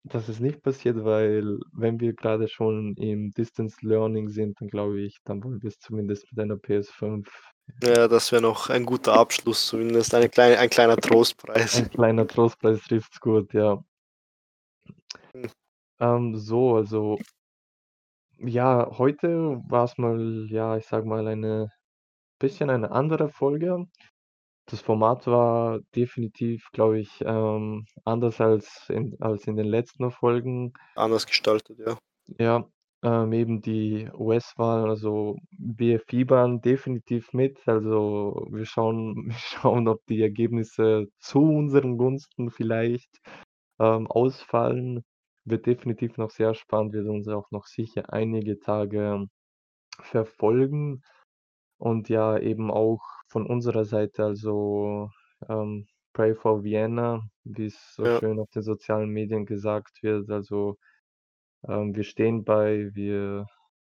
dass 0.04 0.28
es 0.28 0.40
nicht 0.40 0.62
passiert, 0.62 1.04
weil 1.04 1.58
wenn 1.72 2.00
wir 2.00 2.14
grade 2.14 2.48
schon 2.48 2.94
im 2.96 3.30
Distance 3.32 3.78
Learning 3.86 4.28
sind, 4.28 4.60
dann 4.60 4.68
glaube 4.68 5.00
ich, 5.02 5.18
dann 5.24 5.44
wollen 5.44 5.62
wir's 5.62 5.78
zumindest 5.80 6.26
mit 6.32 6.40
einer 6.40 6.56
PS5. 6.58 7.53
Ja. 7.82 8.08
Das 8.08 8.32
wäre 8.32 8.42
noch 8.42 8.70
ein 8.70 8.84
guter 8.84 9.14
Abschluss, 9.14 9.66
zumindest 9.66 10.14
eine 10.14 10.28
kleine 10.28 10.58
ein 10.58 10.70
kleiner 10.70 10.96
Trostpreis. 10.96 11.76
Ein 11.76 11.90
kleiner 11.90 12.26
Trostpreis 12.26 12.80
trifft's 12.82 13.20
gut, 13.20 13.52
ja. 13.52 13.82
Hm. 15.32 15.50
Ähm, 16.00 16.36
so, 16.36 16.76
also 16.76 17.18
ja, 18.38 18.90
heute 18.98 19.60
war's 19.68 19.96
mal, 19.98 20.46
ja, 20.50 20.76
ich 20.76 20.86
sage 20.86 21.06
mal, 21.06 21.26
eine 21.26 21.70
bisschen 22.38 22.70
eine 22.70 22.90
andere 22.90 23.28
Folge. 23.28 23.86
Das 24.66 24.80
Format 24.80 25.26
war 25.26 25.80
definitiv, 25.94 26.68
glaube 26.72 26.98
ich, 27.00 27.20
ähm, 27.24 27.86
anders 28.04 28.40
als 28.40 28.88
in 28.88 29.16
als 29.20 29.46
in 29.46 29.56
den 29.56 29.66
letzten 29.66 30.10
Folgen. 30.10 30.72
Anders 30.94 31.26
gestaltet, 31.26 31.78
ja. 31.78 31.98
Ja, 32.38 32.66
ähm, 33.04 33.32
eben 33.34 33.62
die 33.62 34.10
US-Wahl, 34.14 34.88
also, 34.90 35.36
wir 35.58 36.00
fiebern 36.00 36.62
definitiv 36.62 37.32
mit. 37.34 37.58
Also, 37.68 38.46
wir 38.50 38.66
schauen 38.66 39.16
wir 39.28 39.34
schauen, 39.38 39.88
ob 39.88 40.04
die 40.08 40.22
Ergebnisse 40.22 41.06
zu 41.20 41.40
unseren 41.42 41.98
Gunsten 41.98 42.50
vielleicht, 42.50 43.10
ähm, 43.80 44.06
ausfallen. 44.08 45.04
Wird 45.46 45.66
definitiv 45.66 46.18
noch 46.18 46.30
sehr 46.30 46.54
spannend, 46.54 46.94
wird 46.94 47.08
uns 47.08 47.28
auch 47.28 47.50
noch 47.52 47.66
sicher 47.66 48.12
einige 48.12 48.58
Tage 48.60 49.26
verfolgen. 50.02 51.02
Und 51.78 52.08
ja, 52.08 52.38
eben 52.38 52.70
auch 52.70 53.00
von 53.28 53.46
unserer 53.46 53.84
Seite, 53.84 54.24
also, 54.24 55.10
ähm, 55.48 55.86
Pray 56.14 56.34
for 56.34 56.64
Vienna, 56.64 57.22
wie's 57.44 57.94
so 57.96 58.08
Ja. 58.08 58.10
schön 58.10 58.38
auf 58.40 58.50
den 58.50 58.62
sozialen 58.62 59.10
Medien 59.10 59.46
gesagt 59.46 60.02
wird. 60.02 60.30
Also, 60.30 60.78
ähm, 61.68 61.94
wir 61.94 62.04
stehen 62.04 62.44
bei, 62.44 62.90
wir 62.94 63.46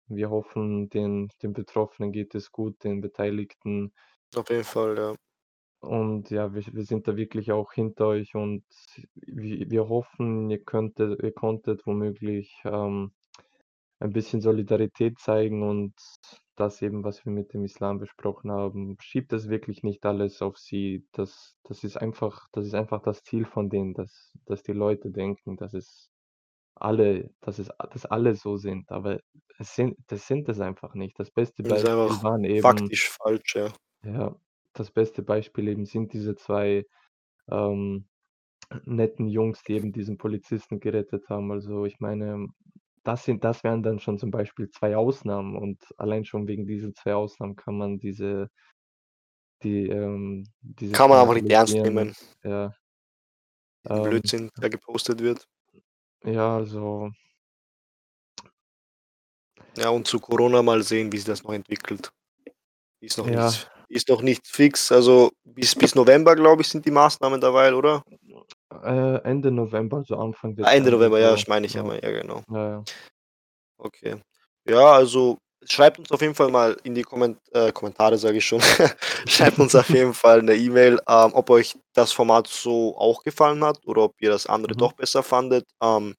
wir 0.09 0.31
hoffen, 0.31 0.89
den 0.91 1.31
den 1.43 1.53
Betroffenen 1.53 2.13
geht 2.13 2.35
es 2.35 2.53
gut, 2.53 2.83
den 2.85 3.01
Beteiligten. 3.01 3.93
Auf 4.37 4.49
jeden 4.51 4.65
Fall, 4.65 4.97
ja. 4.99 5.15
Und 5.81 6.31
ja, 6.31 6.53
wir 6.55 6.63
wir 6.73 6.85
sind 6.85 7.07
da 7.09 7.17
wirklich 7.17 7.53
auch 7.53 7.73
hinter 7.73 8.07
euch 8.09 8.35
und 8.35 8.65
wi 9.15 9.67
wir 9.69 9.89
hoffen, 9.89 10.51
ihr 10.51 10.63
könntet 10.65 11.23
ihr 11.23 11.33
konntet 11.33 11.87
womöglich, 11.87 12.55
ähm, 12.65 13.13
ein 14.01 14.13
bisschen 14.13 14.41
Solidarität 14.41 15.19
zeigen 15.19 15.63
und 15.63 15.95
das 16.57 16.83
eben, 16.83 17.05
was 17.05 17.25
wir 17.25 17.33
mit 17.33 17.53
dem 17.55 17.65
Islam 17.65 17.99
besprochen 17.99 18.51
haben. 18.51 18.97
Schiebt 19.01 19.33
das 19.33 19.49
wirklich 19.49 19.83
nicht 19.83 20.05
alles 20.07 20.43
auf 20.43 20.59
sie. 20.59 21.07
Das 21.13 21.57
das 21.65 21.85
ist 21.85 21.97
einfach 21.99 22.47
das 22.53 22.67
ist 22.67 22.75
einfach 22.75 23.03
das 23.03 23.23
Ziel 23.23 23.45
von 23.47 23.69
denen, 23.71 23.95
dass 23.95 24.33
dass 24.47 24.63
die 24.63 24.73
Leute 24.73 25.11
denken, 25.11 25.57
dass 25.57 25.75
es 25.75 26.11
alle 26.77 27.31
dass 27.41 27.59
es 27.59 27.69
dass 27.93 28.07
alle 28.07 28.35
so 28.37 28.57
sind, 28.59 28.91
aber 28.93 29.21
es 29.59 29.75
sind 29.75 29.97
das 30.09 30.27
sind 30.27 30.49
es 30.49 30.61
einfach 30.61 30.95
nicht. 30.95 31.19
Das 31.19 31.31
beste 31.31 31.63
Ist 31.63 31.71
Beispiel 31.71 31.91
waren 32.23 32.45
eben 32.45 32.63
faktisch 32.63 33.09
falsch, 33.11 33.57
ja. 33.57 33.73
ja, 34.05 34.37
das 34.75 34.91
beste 34.91 35.23
Beispiel 35.23 35.69
eben 35.69 35.87
sind 35.87 36.13
diese 36.13 36.35
2, 36.37 36.85
ähm, 37.51 38.09
netten 38.87 39.29
Jungs, 39.29 39.63
die 39.65 39.75
eben 39.75 39.93
diesen 39.93 40.19
Polizisten 40.19 40.81
gerettet 40.81 41.29
haben. 41.31 41.53
Also, 41.53 41.87
ich 41.87 42.01
meine, 42.01 42.49
das 43.05 43.25
sind 43.25 43.45
das 43.45 43.65
wären 43.65 43.83
dann 43.85 44.01
schon 44.01 44.19
zum 44.19 44.31
Beispiel 44.33 44.71
2 44.71 44.97
Ausnahmen 44.97 45.57
und 45.57 45.85
allein 45.99 46.25
schon 46.27 46.49
wegen 46.49 46.67
diesen 46.67 46.95
2 46.95 47.15
Ausnahmen 47.17 47.57
kann 47.57 47.79
man 47.79 47.99
diese 47.99 48.51
die, 49.63 49.89
ähm 49.89 50.45
dieses 50.61 50.95
Kann 50.95 51.11
man 51.11 51.21
einfach 51.21 51.35
nicht 51.35 51.51
ernst 51.51 51.75
nehmen. 51.75 52.13
ja. 52.45 52.73
Ähm. 53.89 54.03
Blödsinn, 54.03 54.51
der 54.61 54.71
gepostet 54.71 55.21
wird. 55.21 55.47
Ja, 56.27 56.57
also 56.57 57.13
Ja, 59.77 59.91
und 59.91 60.07
zu 60.07 60.19
Corona 60.19 60.63
mal 60.63 60.83
sehen, 60.83 61.13
wie 61.13 61.19
sich 61.19 61.27
das 61.27 61.43
noch 61.45 61.53
entwickelt. 61.53 62.11
Ist 63.01 63.19
noch 63.19 63.27
Ja. 63.27 63.47
nicht 63.47 63.71
ist 63.89 64.09
noch 64.09 64.23
nicht 64.23 64.47
fix. 64.47 64.91
Also, 64.91 65.31
bis 65.45 65.75
bis 65.75 65.95
November, 65.95 66.35
glaube 66.35 66.63
ich, 66.63 66.69
sind 66.69 66.85
die 66.85 66.91
Maßnahmen 66.91 67.41
derweil, 67.41 67.73
oder? 67.75 68.03
Äh, 68.83 69.19
Ende 69.23 69.51
November, 69.53 70.03
so 70.03 70.17
Anfang 70.17 70.53
Ah, 70.61 70.73
Ende 70.73 70.91
Dezember, 70.91 70.91
November, 70.97 71.21
ja, 71.21 71.31
so, 71.31 71.37
das 71.37 71.47
meine 71.47 71.67
ich 71.67 71.75
ja 71.75 71.83
ja. 71.83 71.87
mal, 71.89 72.01
ja, 72.03 72.11
genau. 72.11 72.43
Ja, 72.51 72.69
ja. 72.71 72.85
Okay. 73.79 74.17
Ja, 74.69 74.93
also, 74.93 75.39
schreibt 75.69 75.99
uns 75.99 76.11
auf 76.13 76.21
jeden 76.23 76.35
Fall 76.35 76.51
mal 76.51 76.77
in 76.85 76.95
die 76.95 77.03
Komment 77.03 77.39
äh, 77.53 77.73
Kommentare, 77.73 78.19
sage 78.19 78.39
ich 78.39 78.47
schon. 78.47 78.61
Schreibt 79.29 79.59
uns 79.59 79.75
auf 79.75 79.89
jeden 79.91 80.15
Fall 80.15 80.43
'ne 80.43 80.55
E-Mail, 80.57 81.01
ähm, 81.09 81.31
ob 81.35 81.51
euch 81.51 81.77
das 81.95 82.13
Format 82.13 82.47
so 82.49 82.97
auch 82.99 83.23
gefallen 83.23 83.65
hat 83.65 83.79
oder 83.87 84.03
ob 84.05 84.15
ihr 84.21 84.31
das 84.31 84.47
andere 84.47 84.75
Mhm. 84.75 84.79
doch 84.79 84.93
besser 84.95 85.23
fandet. 85.23 85.67
Ähm, 85.83 86.15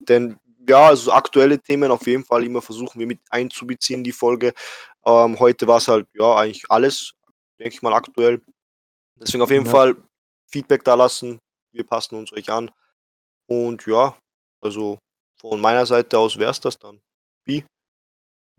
denn 0.00 0.38
ja, 0.68 0.88
also, 0.88 1.12
aktuelle 1.12 1.58
Themen 1.60 1.90
auf 1.90 2.06
jeden 2.06 2.24
Fall 2.24 2.44
immer 2.44 2.62
versuchen 2.62 2.98
wir 3.00 3.06
mit 3.06 3.20
einzubeziehen 3.30 4.00
in 4.00 4.04
die 4.04 4.12
Folge. 4.12 4.52
Ähm, 5.06 5.38
heute 5.40 5.66
war's 5.66 5.88
halt, 5.88 6.06
ja, 6.14 6.36
eigentlich 6.36 6.64
alles, 6.70 7.12
denke 7.58 7.74
ich 7.74 7.82
mal, 7.82 7.92
aktuell. 7.94 8.40
Deswegen 9.20 9.42
auf 9.42 9.50
jeden 9.50 9.66
Ja. 9.66 9.72
Fall 9.72 9.96
Feedback 10.50 10.84
dalassen. 10.84 11.38
Wir 11.72 11.84
passen 11.86 12.16
uns 12.16 12.32
euch 12.32 12.50
an. 12.50 12.70
Und 13.48 13.86
ja, 13.86 14.16
also 14.62 14.98
von 15.40 15.60
meiner 15.60 15.86
Seite 15.86 16.18
aus 16.18 16.38
wär's 16.38 16.60
das 16.60 16.78
dann. 16.78 17.00
Wie? 17.46 17.64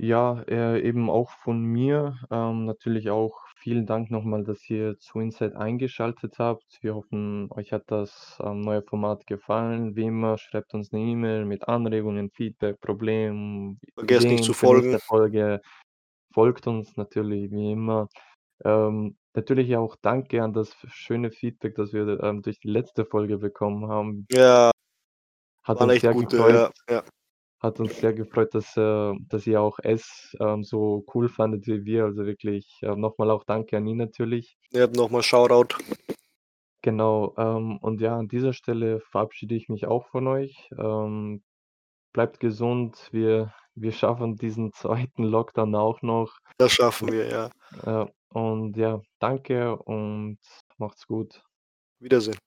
Ja, 0.05 0.41
äh, 0.49 0.81
eben 0.85 1.09
auch 1.09 1.29
von 1.31 1.61
mir. 1.63 2.17
Ähm, 2.29 2.65
natürlich 2.65 3.09
auch 3.09 3.39
vielen 3.55 3.85
Dank 3.85 4.11
noch 4.11 4.25
mal, 4.25 4.43
dass 4.43 4.69
ihr 4.69 4.99
zu 4.99 5.21
Inside 5.21 5.57
eingeschaltet 5.57 6.39
habt. 6.39 6.79
Wir 6.81 6.93
hoffen, 6.93 7.47
euch 7.51 7.71
hat 7.71 7.83
das, 7.87 8.37
ähm, 8.43 8.59
neue 8.59 8.81
Format 8.83 9.25
gefallen. 9.27 9.95
Wie 9.95 10.03
immer, 10.07 10.37
schreibt 10.37 10.73
uns 10.73 10.91
'ne 10.91 10.99
E-Mail 10.99 11.45
mit 11.45 11.69
Anregungen, 11.69 12.31
Feedback, 12.31 12.81
Problemen, 12.81 13.79
Vergesst 13.97 14.27
nicht 14.27 14.43
zu 14.43 14.51
für 14.53 14.67
folgen. 14.67 14.91
nächste 14.91 14.99
Folge. 14.99 15.61
Folgt 16.33 16.67
uns 16.67 16.97
natürlich 16.97 17.49
wie 17.51 17.71
immer. 17.71 18.09
Ähm, 18.65 19.17
natürlich 19.35 19.77
auch 19.77 19.95
danke 20.01 20.43
an 20.43 20.53
das 20.53 20.75
schöne 20.89 21.31
Feedback, 21.31 21.75
das 21.75 21.93
wir, 21.93 22.21
ähm, 22.23 22.41
durch 22.41 22.59
die 22.59 22.69
letzte 22.69 23.05
Folge 23.05 23.37
bekommen 23.37 23.87
haben. 23.89 24.27
Ja. 24.31 24.71
Hat 25.63 25.79
Waren 25.79 25.89
uns 25.89 25.93
echt 25.95 26.01
sehr 26.01 26.13
gute, 26.13 26.37
gefreut 26.37 26.55
ja, 26.89 26.95
ja. 26.95 27.03
Hat 27.63 27.79
uns 27.79 27.97
sehr 27.99 28.13
gefreut, 28.13 28.53
dass, 28.53 28.77
äh 28.77 29.13
dass 29.29 29.47
ihr 29.47 29.61
auch 29.61 29.79
es, 29.81 30.35
ähm, 30.39 30.63
so 30.63 31.05
cool 31.13 31.29
fandet 31.29 31.65
wie 31.65 31.85
wir. 31.85 32.05
Also 32.05 32.25
wirklich, 32.25 32.79
äh, 32.83 32.95
noch 32.95 33.17
mal 33.17 33.31
auch 33.31 33.43
danke 33.45 33.77
an 33.77 33.87
ihn 33.87 33.97
natürlich. 33.97 34.57
Ja, 34.71 34.87
noch 34.87 35.09
mal 35.09 35.23
Shoutout. 35.23 35.75
Genau, 36.81 37.33
ähm, 37.37 37.77
und 37.77 38.01
ja, 38.01 38.17
an 38.17 38.27
dieser 38.27 38.53
Stelle 38.53 38.99
verabschiede 38.99 39.55
ich 39.55 39.69
mich 39.69 39.87
auch 39.87 40.05
von 40.07 40.27
euch. 40.27 40.69
Ähm, 40.77 41.41
bleibt 42.11 42.41
gesund. 42.41 43.07
Wir 43.11 43.53
wir 43.75 43.91
schaffen 43.91 44.35
diesen 44.35 44.71
2. 44.73 45.09
Lockdown 45.17 45.75
auch 45.75 46.01
noch. 46.01 46.37
Das 46.57 46.73
schaffen 46.73 47.11
wir, 47.11 47.27
ja. 47.27 47.49
Ja, 47.85 48.09
und 48.29 48.77
ja, 48.77 49.01
danke 49.19 49.75
und 49.77 50.39
macht's 50.77 51.07
gut. 51.07 51.43
Wiedersehen. 51.99 52.37